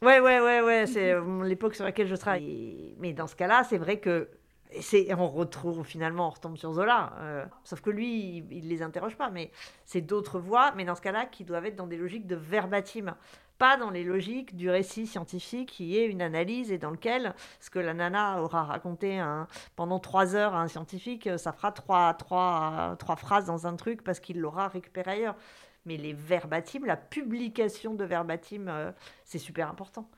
[0.00, 1.14] Ouais, ouais, ouais, ouais, c'est
[1.44, 2.94] l'époque sur laquelle je travaille.
[3.00, 4.28] Mais dans ce cas-là, c'est vrai que.
[5.16, 7.12] On retrouve finalement, on retombe sur Zola.
[7.18, 9.50] euh, sauf que lui, il, il les interroge pas, mais
[9.84, 13.14] c'est d'autres voix, mais dans ce cas-là, qui doivent être dans des logiques de verbatim.
[13.58, 17.70] Pas dans les logiques du récit scientifique qui est une analyse et dans lequel ce
[17.70, 22.14] que la nana aura raconté un- pendant trois heures à un scientifique, ça fera trois,
[22.14, 25.34] trois, trois phrases dans un truc parce qu'il l'aura récupéré ailleurs.
[25.86, 28.92] Mais les verbatim, la publication de verbatim, euh,
[29.24, 30.08] c'est super important.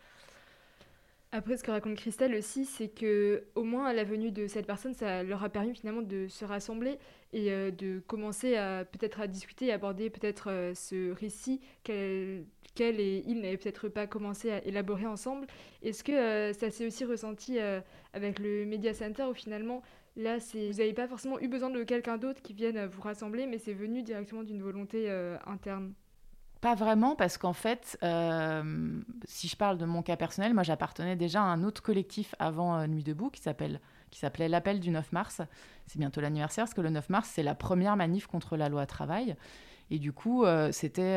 [1.33, 4.67] Après, ce que raconte Christelle aussi, c'est que au moins à la venue de cette
[4.67, 6.99] personne, ça leur a permis finalement de se rassembler
[7.33, 12.47] et euh, de commencer à peut-être à discuter et aborder peut-être euh, ce récit qu'elle
[12.81, 15.47] et il n'avaient peut-être pas commencé à élaborer ensemble.
[15.83, 17.59] Est-ce que euh, ça s'est aussi ressenti
[18.13, 19.83] avec le Media Center où finalement
[20.17, 23.59] là, vous n'avez pas forcément eu besoin de quelqu'un d'autre qui vienne vous rassembler, mais
[23.59, 25.11] c'est venu directement d'une volonté
[25.47, 25.93] interne?
[26.61, 31.17] Pas vraiment, parce qu'en fait, euh, si je parle de mon cas personnel, moi j'appartenais
[31.17, 33.81] déjà à un autre collectif avant euh, Nuit debout qui s'appelle
[34.11, 35.41] qui s'appelait l'appel du 9 mars.
[35.87, 38.85] C'est bientôt l'anniversaire parce que le 9 mars c'est la première manif contre la loi
[38.85, 39.37] travail.
[39.91, 41.17] Et du coup, euh, c'était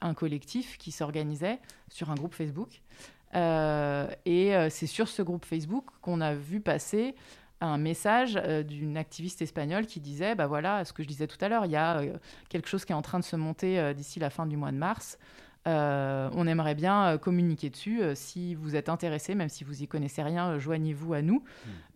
[0.00, 2.80] un collectif qui s'organisait sur un groupe Facebook.
[3.34, 7.14] Et c'est sur ce groupe Facebook qu'on a vu passer
[7.60, 11.38] un message euh, d'une activiste espagnole qui disait, bah voilà, ce que je disais tout
[11.40, 12.16] à l'heure, il y a euh,
[12.48, 14.72] quelque chose qui est en train de se monter euh, d'ici la fin du mois
[14.72, 15.18] de mars.
[15.66, 18.00] Euh, on aimerait bien communiquer dessus.
[18.14, 21.42] Si vous êtes intéressé, même si vous y connaissez rien, joignez-vous à nous.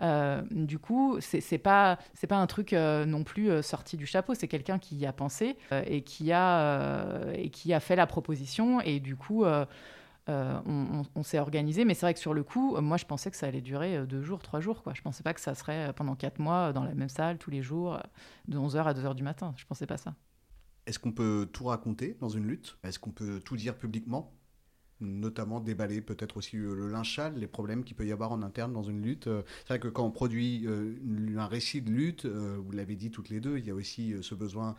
[0.02, 4.34] Euh, du coup, c'est pas c'est pas un truc euh, non plus sorti du chapeau.
[4.34, 5.56] C'est quelqu'un qui y a pensé
[5.86, 8.80] et qui a et qui a fait la proposition.
[8.80, 9.44] Et du coup.
[10.30, 10.60] Euh,
[11.14, 13.36] on, s'est organisé, mais c'est vrai que sur le coup, euh, moi je pensais que
[13.36, 14.82] ça allait durer euh, deux jours, trois jours.
[14.82, 14.94] Quoi.
[14.94, 17.62] Je pensais pas que ça serait pendant quatre mois dans la même salle, tous les
[17.62, 18.00] jours,
[18.48, 19.52] de 11h à 2h du matin.
[19.56, 20.14] Je pensais pas ça.
[20.86, 22.78] Est-ce qu'on peut tout raconter dans une lutte?
[22.82, 24.32] Est-ce qu'on peut tout dire publiquement?
[25.00, 28.72] Notamment déballer peut-être aussi euh, le sale, les problèmes qu'il peut y avoir en interne
[28.72, 29.26] dans une lutte.
[29.26, 30.94] Euh, c'est vrai que quand on produit euh,
[31.36, 34.34] un récit de lutte, vous l'avez dit toutes les deux, il y a aussi ce
[34.34, 34.76] besoin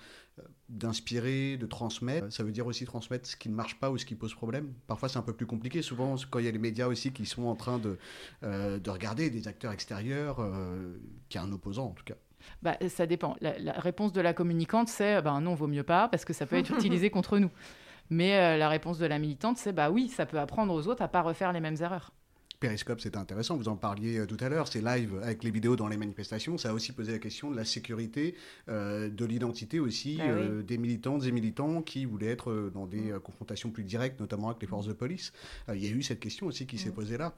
[0.70, 2.32] d'inspirer, de transmettre.
[2.32, 4.74] Ça veut dire aussi transmettre ce qui ne marche pas ou ce qui pose problème.
[4.88, 5.82] Parfois c'est un peu plus compliqué.
[5.82, 7.98] Souvent quand il y a les médias aussi qui sont en train de,
[8.44, 10.38] de regarder des acteurs extérieurs,
[11.30, 12.16] qui a un opposant en tout cas.
[12.62, 13.36] Bah, ça dépend.
[13.42, 16.46] La, la, réponse de la communicante, c'est ben non, vaut mieux pas, parce que ça
[16.46, 17.52] peut être utilisé contre nous.
[18.12, 21.02] Mais euh, la réponse de la militante, c'est bah oui, ça peut apprendre aux autres
[21.02, 22.12] à pas refaire les mêmes erreurs.
[22.60, 25.78] Périscope, c'était intéressant, vous en parliez euh, tout à l'heure, c'est live avec les vidéos
[25.78, 28.36] dans les manifestations, ça a aussi posé la question de la sécurité,
[28.68, 33.72] euh, de l'identité aussi ah des militantes et militants qui voulaient être dans des confrontations
[33.72, 35.32] plus directes, notamment avec les forces de police.
[35.74, 36.94] il y a eu cette question aussi qui s'est mm.
[36.94, 37.34] posée là.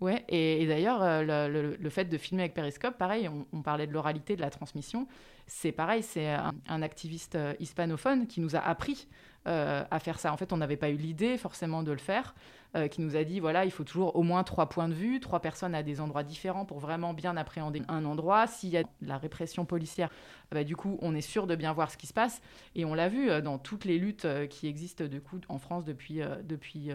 [0.00, 4.40] Ouais, et, d'ailleurs, le, fait de filmer avec Periscope, pareil, on parlait de l'oralité, de
[4.40, 5.06] la transmission,
[5.46, 9.06] c'est pareil, c'est un, activiste hispanophone qui nous a appris
[9.46, 10.32] euh, à faire ça.
[10.32, 12.34] En fait, on n'avait pas eu l'idée forcément de le faire,
[12.76, 15.20] euh, qui nous a dit voilà, il faut toujours au moins trois points de vue,
[15.20, 18.46] trois personnes à des endroits différents pour vraiment bien appréhender un endroit.
[18.46, 20.10] S'il y a la répression policière,
[20.50, 22.40] bah, du coup, on est sûr de bien voir ce qui se passe.
[22.74, 26.20] Et on l'a vu dans toutes les luttes qui existent de coup, en France depuis.
[26.44, 26.92] depuis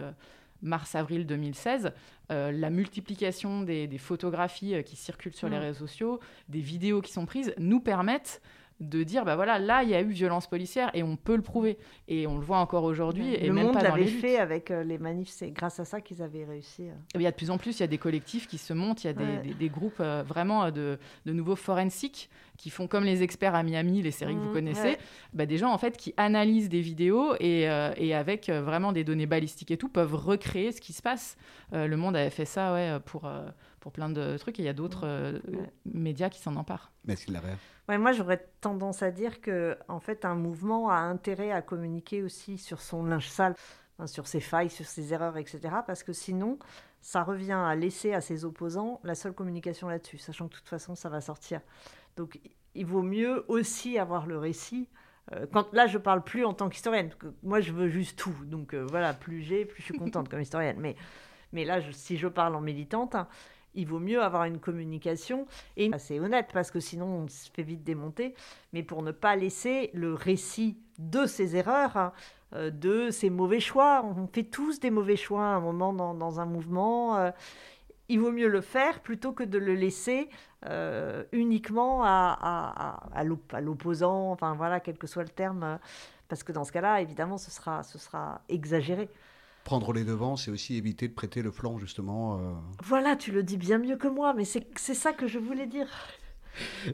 [0.62, 1.92] mars-avril 2016,
[2.30, 5.62] euh, la multiplication des, photographies euh, qui circulent sur les mm.
[5.62, 8.40] réseaux sociaux, des vidéos qui sont prises, nous permettent
[8.80, 11.42] de dire bah voilà là il y a eu violence policière et on peut le
[11.42, 11.78] prouver.
[12.06, 14.84] Et on le voit encore aujourd'hui et le même monde pas l'avait fait avec euh,
[14.84, 16.94] les manifs c'est grâce à ça qu'ils avaient réussi euh.
[17.14, 19.04] il y a de plus en plus il y a des collectifs qui se montent
[19.04, 23.04] il y a des, des, groupes euh, vraiment de, de, nouveaux forensiques qui font comme
[23.04, 24.96] les experts à Miami les séries que vous mmh, connaissez.
[25.32, 27.62] bah, des gens en fait qui analysent des vidéos et,
[27.96, 31.36] et avec vraiment des données balistiques et tout peuvent recréer ce qui se passe.
[31.72, 33.30] Le monde avait fait ça ouais pour
[33.80, 35.40] pour plein de trucs et il y a d'autres
[35.84, 36.90] médias qui s'en emparent.
[37.04, 37.30] Merci
[37.88, 42.22] Larry moi, j'aurais tendance à dire que, en fait, un mouvement a intérêt à communiquer
[42.22, 43.54] aussi sur son linge sale,
[44.06, 45.60] sur ses failles, sur ses erreurs, etc.
[45.86, 46.58] Parce que sinon,
[47.00, 50.68] ça revient à laisser à ses opposants la seule communication là-dessus, sachant que de toute
[50.68, 51.60] façon, ça va sortir.
[52.16, 52.38] Donc,
[52.74, 54.88] il vaut mieux aussi avoir le récit.
[55.32, 57.10] Euh, quand, là, je parle plus en tant qu'historienne.
[57.42, 58.34] Moi, je veux juste tout.
[58.44, 60.76] Donc, euh, voilà, plus j'ai, plus je suis contente comme historienne.
[60.78, 60.96] Mais,
[61.52, 63.16] mais là, si je parle en militante,
[63.74, 65.46] il vaut mieux avoir une communication
[65.76, 68.34] et assez honnête parce que sinon on se fait vite démonter,
[68.72, 72.12] mais pour ne pas laisser le récit de ses erreurs, hein,
[72.54, 74.04] euh, de ses mauvais choix.
[74.04, 77.16] On fait tous des mauvais choix à un moment dans, un mouvement.
[77.16, 77.30] Euh,
[78.08, 80.30] il vaut mieux le faire plutôt que de le laisser
[80.66, 83.22] euh, uniquement à,
[83.60, 85.78] l'opposant, enfin voilà, quel que soit le terme,
[86.28, 89.10] parce que dans ce cas-là, évidemment, ce sera exagéré
[89.68, 92.38] prendre les devants, c'est aussi éviter de prêter le flanc, justement.
[92.38, 92.54] Euh.
[92.82, 94.64] Voilà, tu le dis bien mieux que moi, mais c'est
[94.94, 95.86] ça que je voulais dire.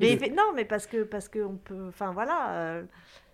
[0.00, 2.82] Mais, non, mais parce que parce que on peut, enfin voilà, euh,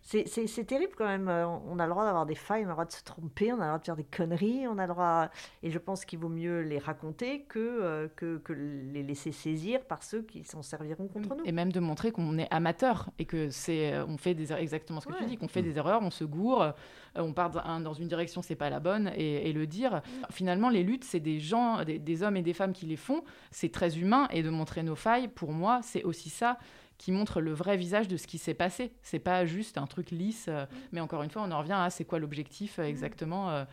[0.02, 1.28] c'est terrible quand même.
[1.28, 3.52] Euh, on a le droit d'avoir des failles, on a le droit de se tromper,
[3.52, 5.28] on a le droit de faire des conneries, on a le droit.
[5.62, 9.80] Et je pense qu'il vaut mieux les raconter que, euh, que, que, les laisser saisir
[9.84, 11.44] par ceux qui s'en serviront contre nous.
[11.44, 15.00] Et même de montrer qu'on est amateur et que c'est, euh, on fait des exactement
[15.00, 16.74] ce que tu dis, qu'on fait des erreurs, on se gourre,
[17.14, 20.02] on part dans une direction, c'est pas la bonne, et, le dire.
[20.30, 23.22] Finalement, les luttes, c'est des gens, des, des hommes et des femmes qui les font.
[23.50, 26.58] C'est très humain et de montrer nos failles, pour moi, c'est aussi ça
[27.00, 28.92] qui montre le vrai visage de ce qui s'est passé.
[29.00, 31.88] C'est pas juste un truc lisse, euh, mais encore une fois, on en revient à
[31.88, 33.64] c'est quoi l'objectif euh, exactement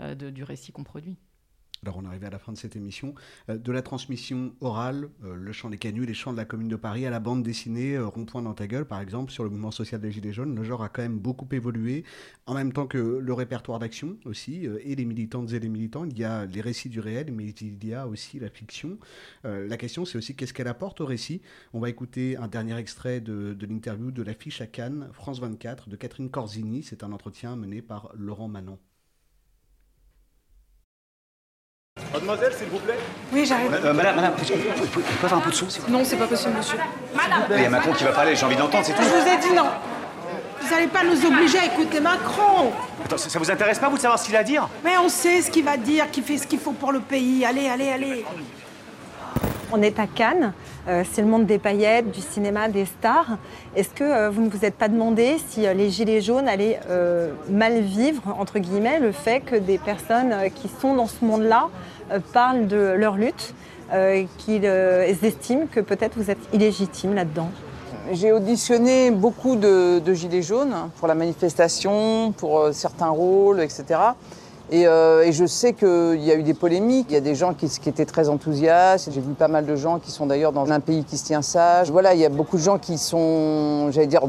[0.00, 1.16] euh, du récit qu'on produit.
[1.84, 3.12] Alors on arrive à la fin de cette émission.
[3.48, 6.68] Euh, de la transmission orale, euh, le chant des canuts, les chants de la Commune
[6.68, 9.50] de Paris, à la bande dessinée euh, Rond-point dans ta gueule, par exemple, sur le
[9.50, 12.04] mouvement social des Gilets jaunes, le genre a quand même beaucoup évolué,
[12.46, 16.04] en même temps que le répertoire d'action aussi, et les militantes et les militants.
[16.04, 18.98] Il y a les récits du réel, mais il y a aussi la fiction.
[19.44, 21.42] la question, c'est aussi qu'est-ce qu'elle apporte au récit?
[21.72, 25.88] On va écouter un dernier extrait de, de l'interview de l'affiche à Cannes, France 24,
[25.88, 26.82] de Catherine Corzini.
[26.82, 28.78] C'est un entretien mené par Laurent Manon.
[32.12, 32.98] Mademoiselle, s'il vous plaît
[33.32, 33.72] Oui, j'arrive.
[33.72, 35.98] Euh, madame, madame, on peut, avoir un peu de son, s'il vous plaît?
[35.98, 36.78] Non, c'est pas possible, monsieur.
[37.14, 39.02] Madame Il y a Macron qui va parler, j'ai envie d'entendre, c'est tout.
[39.02, 39.68] Je vous ai dit non.
[40.60, 42.72] Vous n'allez pas nous obliger à écouter Macron.
[43.04, 44.68] Attends, ça, vous intéresse pas, vous, de savoir ce qu'il a à dire?
[44.84, 47.44] Mais on sait ce qu'il va dire, qu'il fait ce qu'il faut pour le pays.
[47.44, 48.24] Allez, allez, allez.
[49.72, 50.52] On est à Cannes,
[50.88, 53.38] euh, c'est le monde des paillettes, du cinéma, des stars.
[53.74, 56.80] Est-ce que euh, vous ne vous êtes pas demandé si les Gilets jaunes allaient
[57.48, 61.68] mal vivre, entre guillemets, le fait que des personnes qui sont dans ce monde-là
[62.12, 63.54] euh, parlent de leur lutte,
[63.92, 67.48] euh, qu'ils euh, estiment que peut-être vous êtes illégitime là-dedans?
[68.12, 73.84] J'ai auditionné beaucoup de, gilets jaunes pour la manifestation, pour certains rôles, etc.
[74.70, 77.34] Et, euh, et je sais qu'il y a eu des polémiques, il y a des
[77.34, 79.10] gens qui, étaient très enthousiastes.
[79.12, 81.42] J'ai vu pas mal de gens qui sont d'ailleurs dans un pays qui se tient
[81.42, 81.90] sage.
[81.90, 84.22] Voilà, il y a beaucoup de gens qui sont, j'allais dire,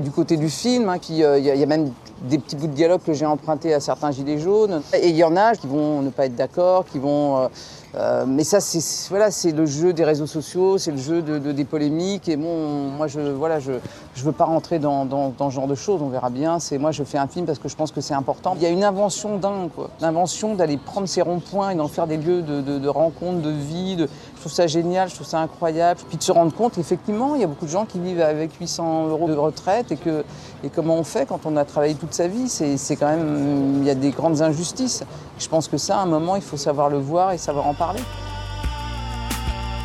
[0.00, 0.88] du côté du film.
[0.88, 1.90] Hein, euh, il, y a, il y a même
[2.22, 4.82] des petits bouts de dialogue que j'ai empruntés à certains gilets jaunes.
[5.00, 7.38] Et il y en a qui vont ne pas être d'accord, qui vont.
[7.38, 7.48] euh,
[7.96, 11.52] euh, mais ça, c'est voilà, le jeu des réseaux sociaux, c'est le jeu de, de-
[11.52, 12.28] des polémiques.
[12.28, 13.72] Et bon, moi, je voilà, je
[14.14, 16.02] je veux pas rentrer dans, dans, ce genre de choses.
[16.02, 16.58] On verra bien.
[16.58, 18.54] C'est moi, je fais un film parce que je pense que c'est important.
[18.56, 19.70] Il y a une invention dingue.
[20.00, 23.50] L'invention d'aller prendre ces ronds-points et d'en faire des lieux de, de, de rencontres, de
[23.50, 23.96] vie.
[23.96, 24.08] De...
[24.46, 25.98] Je trouve ça génial, je trouve ça incroyable.
[26.08, 28.52] Puis de se rendre compte, effectivement, il y a beaucoup de gens qui vivent avec
[28.60, 30.24] 800 euros de retraite et que
[30.62, 32.48] et comment on fait quand on a travaillé toute sa vie.
[32.48, 35.02] C'est c'est quand même, il y a des grandes injustices.
[35.40, 37.74] Je pense que ça, à un moment, il faut savoir le voir et savoir en
[37.74, 37.98] parler.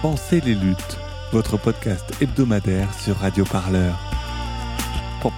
[0.03, 0.95] Pensez les luttes,
[1.33, 3.95] votre podcast hebdomadaire sur Radio Parleur.
[5.23, 5.31] Pour-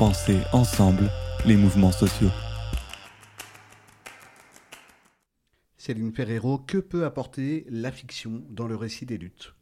[0.00, 1.10] Pensez ensemble
[1.44, 2.30] les mouvements sociaux.
[5.76, 9.52] Céline Ferrero, que peut apporter la fiction dans le récit des luttes?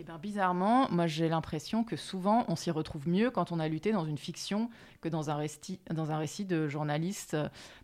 [0.00, 3.68] Eh ben, bizarrement, moi j'ai l'impression que souvent on s'y retrouve mieux quand on a
[3.68, 4.70] lutté dans une fiction
[5.02, 7.36] que dans un récit, dans un récit de journaliste.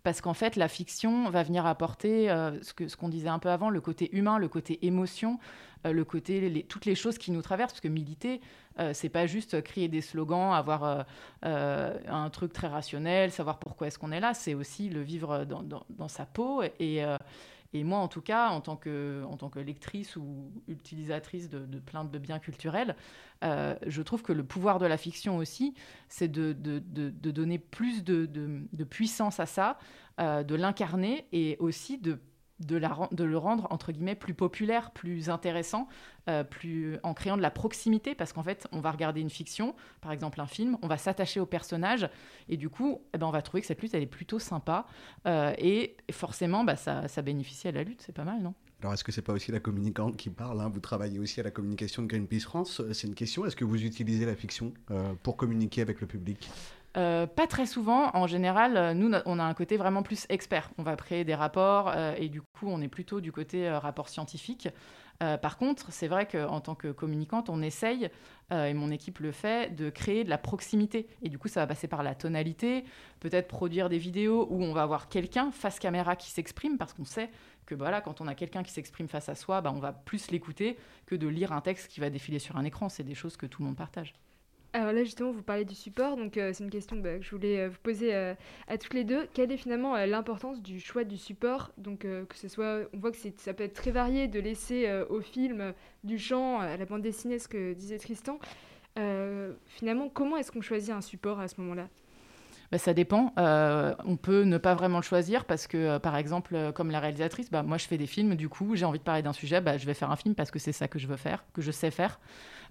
[0.03, 3.39] Parce qu'en fait, la fiction va venir apporter euh, ce que- ce qu'on disait un
[3.39, 5.39] peu avant, le côté humain, le côté émotion,
[5.87, 7.73] euh, le côté, les- toutes les choses qui nous traversent.
[7.75, 8.41] Parce que militer,
[8.79, 11.03] euh, c'est pas juste crier des slogans, avoir euh,
[11.45, 14.35] euh, un truc très rationnel, savoir pourquoi est-ce qu'on est là.
[14.35, 16.63] C'est aussi le vivre dans, sa peau.
[16.81, 17.03] Et,
[17.85, 22.05] moi, en tout cas, en tant que, en tant que lectrice ou utilisatrice de, plein
[22.05, 22.97] de biens culturels,
[23.43, 25.75] je trouve que le pouvoir de la fiction aussi,
[26.09, 29.79] c'est de, de- de- donner plus de, puissance à ça,
[30.19, 32.19] de l'incarner et aussi de,
[32.67, 35.89] de, le rendre, entre guillemets, plus populaire, plus intéressant,
[36.29, 39.75] euh, plus, en créant de la proximité, parce qu'en fait, on va regarder une fiction,
[40.01, 42.09] par exemple un film, on va s'attacher au personnage,
[42.49, 44.87] et du coup, eh ben, on va trouver que cette lutte, elle est plutôt sympa,
[45.27, 48.55] euh, et forcément, bah, ça, ça bénéficie à la lutte, c'est pas mal, non?
[48.83, 50.69] Alors, est-ce que c'est pas aussi la communicante qui parle hein?
[50.69, 52.83] Vous travaillez aussi à la communication de Greenpeace France.
[52.93, 53.47] C'est une question.
[53.47, 56.51] Est-ce que vous utilisez la fiction euh, pour communiquer avec le public?
[56.99, 58.11] Euh, pas très souvent.
[58.15, 60.71] En général, euh, nous, no- on a un côté vraiment plus expert.
[60.77, 64.09] On va créer des rapports euh, et du coup, on est plutôt du côté rapport
[64.09, 64.69] scientifique.
[65.41, 68.11] Par contre, c'est vrai qu'en tant que communicante, on essaye,
[68.51, 71.07] et mon équipe le fait, de créer de la proximité.
[71.23, 72.83] Et du coup, ça va passer par la tonalité,
[73.21, 77.05] peut-être produire des vidéos où on va avoir quelqu'un face caméra qui s'exprime, parce qu'on
[77.05, 77.31] sait
[77.67, 80.33] que voilà, quand on a quelqu'un qui s'exprime face à soi, bah, on va plus
[80.33, 80.77] l'écouter
[81.07, 82.89] que de lire un texte qui va défiler sur un écran.
[82.89, 84.15] C'est des choses que tout le monde partage.
[84.75, 87.31] Alors là, justement, vous parlez du support, donc euh, c'est une question bah, que je
[87.31, 88.35] voulais euh, vous poser euh,
[88.69, 89.29] à toutes les deux.
[89.35, 91.73] Quelle est finalement l'importance du choix du support?
[91.77, 95.21] Donc que ce soit, on voit que ça peut être très varié de laisser au
[95.21, 98.39] film du chant à la bande dessinée, ce que disait Tristan.
[99.67, 101.89] Finalement, comment est-ce qu'on choisit un support à ce moment-là?
[102.71, 103.35] Bah, ça dépend.
[103.37, 107.63] On peut ne pas vraiment le choisir parce que, par exemple, comme la réalisatrice, bah,
[107.63, 109.95] moi je fais des films, du coup j'ai envie de parler d'un sujet, je vais
[109.95, 112.19] faire un film parce que c'est ça que je veux faire, que je sais faire.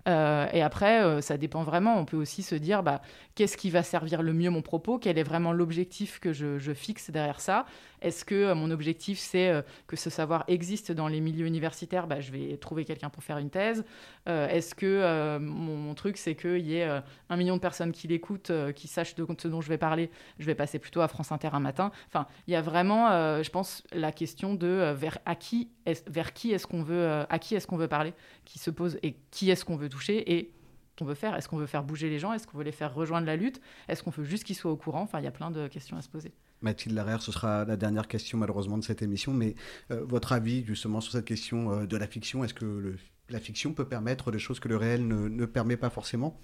[0.08, 1.98] Euh, et après, euh, ça dépend vraiment.
[1.98, 3.02] On peut aussi se dire, bah,
[3.36, 4.98] qu'est-ce qui va servir le mieux mon propos?
[5.00, 7.66] Quel est vraiment l'objectif que je, je fixe derrière ça?
[8.02, 12.08] Est-ce que euh, mon objectif, c'est euh, que ce savoir existe dans les milieux universitaires?
[12.08, 13.86] Bah, Je vais trouver quelqu'un pour faire une thèse.
[14.28, 18.52] Euh, Est-ce que mon, truc, c'est qu'il y ait un million de personnes qui l'écoutent,
[18.76, 21.50] qui sachent de ce dont je vais parler Je vais passer plutôt à France Inter
[21.54, 21.92] un matin?
[22.08, 23.10] Enfin, il y a vraiment,
[23.44, 27.40] je pense, la question de vers, à qui est, vers qui est-ce qu'on veut, à
[27.40, 28.14] qui est-ce qu'on veut parler,
[28.46, 30.54] qui se pose, et qui est-ce qu'on veut toucher et
[30.98, 31.36] qu'on veut faire?
[31.36, 32.34] Est-ce qu'on veut faire bouger les gens?
[32.34, 33.62] Est-ce qu'on veut les faire rejoindre la lutte?
[33.88, 35.02] Est-ce qu'on veut juste qu'ils soient au courant?
[35.02, 36.32] Enfin, il y a plein de questions à se poser.
[36.62, 39.56] Mathilde Larère, ce sera la dernière question malheureusement de cette émission, mais
[39.92, 42.96] euh, votre avis justement sur cette question euh, de la fiction, est-ce que
[43.30, 46.40] la fiction peut permettre des choses que le réel ne, ne permet pas forcément?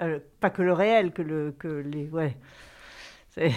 [0.00, 2.08] Euh, pas que le réel, que, le, que les.
[2.08, 2.36] Ouais.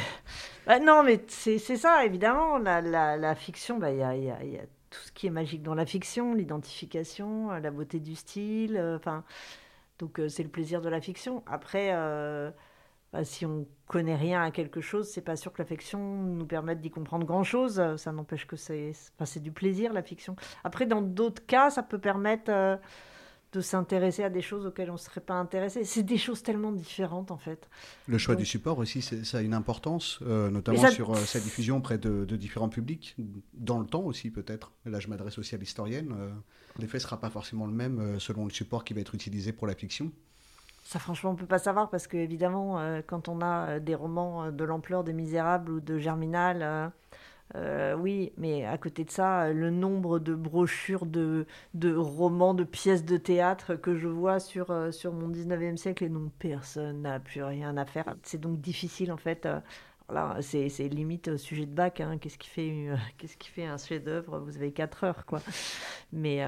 [0.66, 2.58] Bah, non, mais c'est ça, évidemment.
[2.58, 5.30] La, la, la fiction, bah, il y, a, y y a tout ce qui est
[5.30, 9.00] magique dans la fiction, l'identification, la beauté du style.
[10.00, 11.44] donc, c'est le plaisir de la fiction.
[11.46, 11.92] Après,
[13.24, 16.82] si on connaît rien à quelque chose, c'est pas sûr que la fiction nous permette
[16.82, 17.80] d'y comprendre grand-chose.
[17.80, 20.36] Euh, Ça n'empêche que c'est enfin, c'est du plaisir, la fiction.
[20.64, 22.52] Après, dans d'autres cas, ça peut permettre.
[22.52, 22.78] euh,
[23.54, 25.86] de s'intéresser à des choses auxquelles on ne serait pas intéressé.
[25.86, 27.70] C'est des choses tellement différentes en fait.
[28.06, 31.16] Le choix Donc- du support aussi, ça a une importance, euh, notamment ça- sur euh,
[31.16, 33.16] sa diffusion auprès de, de différents publics,
[33.54, 34.74] dans le temps aussi peut-être.
[34.84, 36.14] Là, je m'adresse aussi à l'historienne.
[36.80, 39.68] L'effet ne sera pas forcément le même selon le support qui va être utilisé pour
[39.68, 40.12] la fiction.
[40.86, 43.96] Ça, franchement, on peut pas savoir parce que, évidemment, euh, quand on a euh, des
[43.96, 46.92] romans euh, de l'ampleur des Misérables ou de Germinal,
[47.98, 53.06] oui, mais à côté de ça, le nombre de brochures, de, de romans, de pièces
[53.06, 57.44] de théâtre que je vois sur, sur mon 19e siècle et dont personne n'a plus
[57.44, 58.16] rien à faire.
[58.24, 59.48] C'est donc difficile en fait.
[60.42, 62.02] c'est limite sujet de bac.
[62.02, 62.18] hein.
[62.20, 64.40] Qu'est-ce qui fait, qu'est-ce qui fait un chef-d'œuvre?
[64.40, 65.42] Vous avez 4 heures, quoi.
[66.14, 66.44] Mais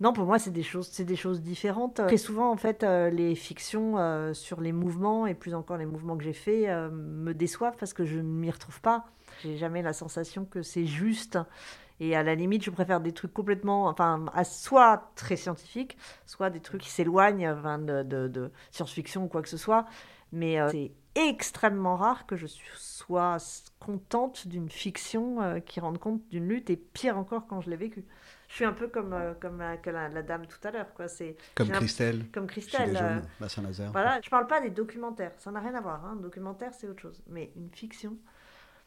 [0.00, 1.96] non, pour moi, c'est des choses, c'est des choses différentes.
[2.06, 5.86] Très souvent, en fait, euh, les fictions euh, sur les mouvements et plus encore les
[5.86, 9.04] mouvements que j'ai faits euh, me déçoivent parce que je ne m'y retrouve pas.
[9.42, 11.38] J'ai jamais la sensation que c'est juste.
[12.00, 16.50] Et à la limite, je préfère des trucs complètement, enfin, à soit très scientifiques, soit
[16.50, 17.54] des trucs qui s'éloignent
[18.02, 19.86] de- de science-fiction ou quoi que ce soit.
[20.34, 23.36] Mais euh, c'est extrêmement rare que je sois
[23.78, 27.76] contente d'une fiction euh, qui rende compte d'une lutte, et pire encore quand je l'ai
[27.76, 28.04] vécue.
[28.48, 30.92] Je suis un peu comme, euh, comme la, que la- la dame tout à l'heure.
[30.94, 31.06] quoi.
[31.08, 33.22] C'est Comme Christelle, Comme chez Christelle.
[33.40, 33.92] les à Saint-Nazaire.
[33.92, 36.04] Voilà, je parle pas des documentaires, ça n'a rien à voir.
[36.04, 36.12] Hein.
[36.18, 37.22] Un documentaire, c'est autre chose.
[37.28, 38.16] Mais une fiction,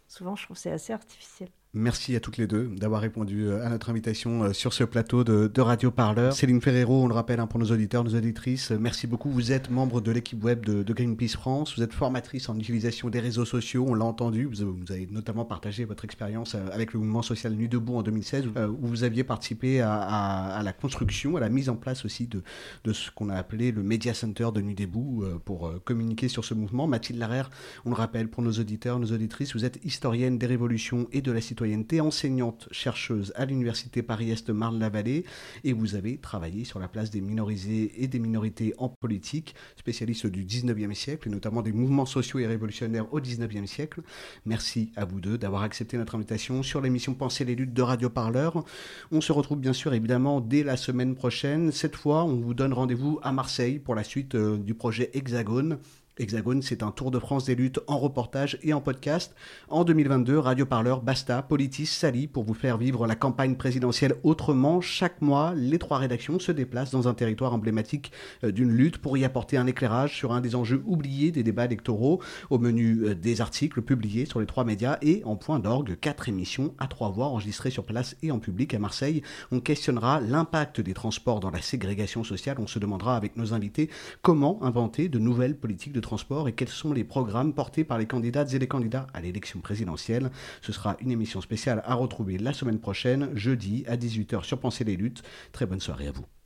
[0.07, 1.49] souvent, je trouve que c'est assez artificiel.
[1.73, 5.25] Merci à toutes les deux d'avoir répondu euh, à notre invitation euh, sur ce plateau
[5.25, 6.31] de, Radio Parleur.
[6.31, 9.29] Céline Ferrero, on le rappelle hein, pour nos auditeurs, nos auditrices, euh, merci beaucoup.
[9.29, 13.19] Vous êtes membre de l'équipe web de, Greenpeace France, vous êtes formatrice en utilisation des
[13.19, 17.53] réseaux sociaux, on l'a entendu, vous, avez notamment partagé votre expérience avec le mouvement social
[17.53, 21.67] Nuit debout en 2016, euh, où vous aviez participé à, la construction, à la mise
[21.67, 25.73] en place aussi de, ce qu'on a appelé le Media Center de Nuit debout pour
[25.83, 26.87] communiquer sur ce mouvement.
[26.87, 27.49] Mathilde Larère,
[27.85, 31.31] on le rappelle pour nos auditeurs, nos auditrices, vous êtes historienne des révolutions et de
[31.31, 31.56] la citoyenneté,
[31.99, 35.25] enseignante chercheuse à l'université Paris-Est Marne-la-Vallée
[35.63, 40.27] et vous avez travaillé sur la place des minorisés et des minorités en politique, spécialiste
[40.27, 44.01] du 19e siècle et notamment des mouvements sociaux et révolutionnaires au 19e siècle.
[44.45, 48.09] Merci à vous deux d'avoir accepté notre invitation sur l'émission Penser les luttes de Radio
[48.09, 48.63] Parleur.
[49.11, 51.71] On se retrouve bien sûr évidemment dès la semaine prochaine.
[51.71, 55.79] Cette fois, on vous donne rendez-vous à Marseille pour la suite euh, du projet Hexagone.
[56.19, 59.35] Hexagone, c'est un tour de France des luttes en reportage et en podcast.
[59.69, 64.81] En 2022, Radio Parleur, Basta, Politis, Sali, pour vous faire vivre la campagne présidentielle autrement.
[64.81, 68.11] Chaque mois, les trois rédactions se déplacent dans un territoire emblématique
[68.43, 71.65] euh, d'une lutte pour y apporter un éclairage sur un des enjeux oubliés des débats
[71.65, 72.21] électoraux.
[72.49, 76.29] Au menu euh, des articles publiés sur les trois médias et en point d'orgue, quatre
[76.29, 79.21] émissions à trois voix enregistrées sur place et en public à Marseille.
[79.51, 82.57] On questionnera l'impact des transports dans la ségrégation sociale.
[82.59, 83.89] On se demandera avec nos invités
[84.23, 85.99] comment inventer de nouvelles politiques de
[86.47, 90.31] et quels sont les programmes portés par les candidates et les candidats à l'élection présidentielle.
[90.61, 94.83] Ce sera une émission spéciale à retrouver la semaine prochaine, jeudi à 18h sur Penser
[94.83, 95.23] les luttes.
[95.51, 96.36] Très bonne soirée à vous.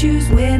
[0.00, 0.57] choose when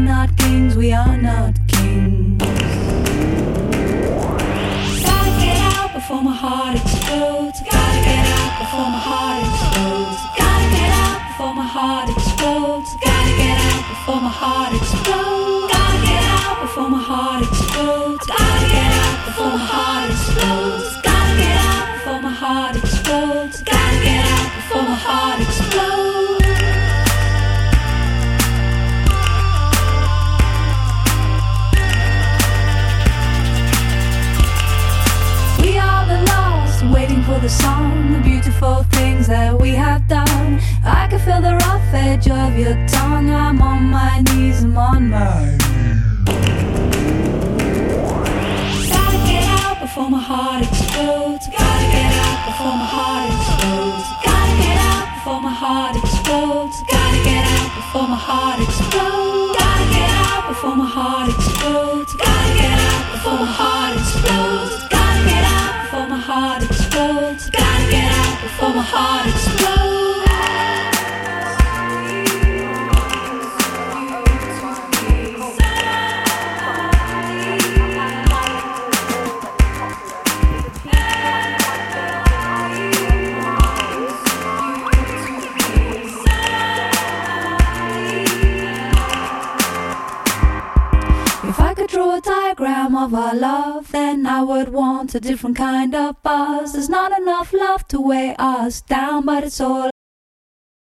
[95.15, 96.73] a different kind of buzz.
[96.73, 99.91] There's not enough love to weigh us down, but it's all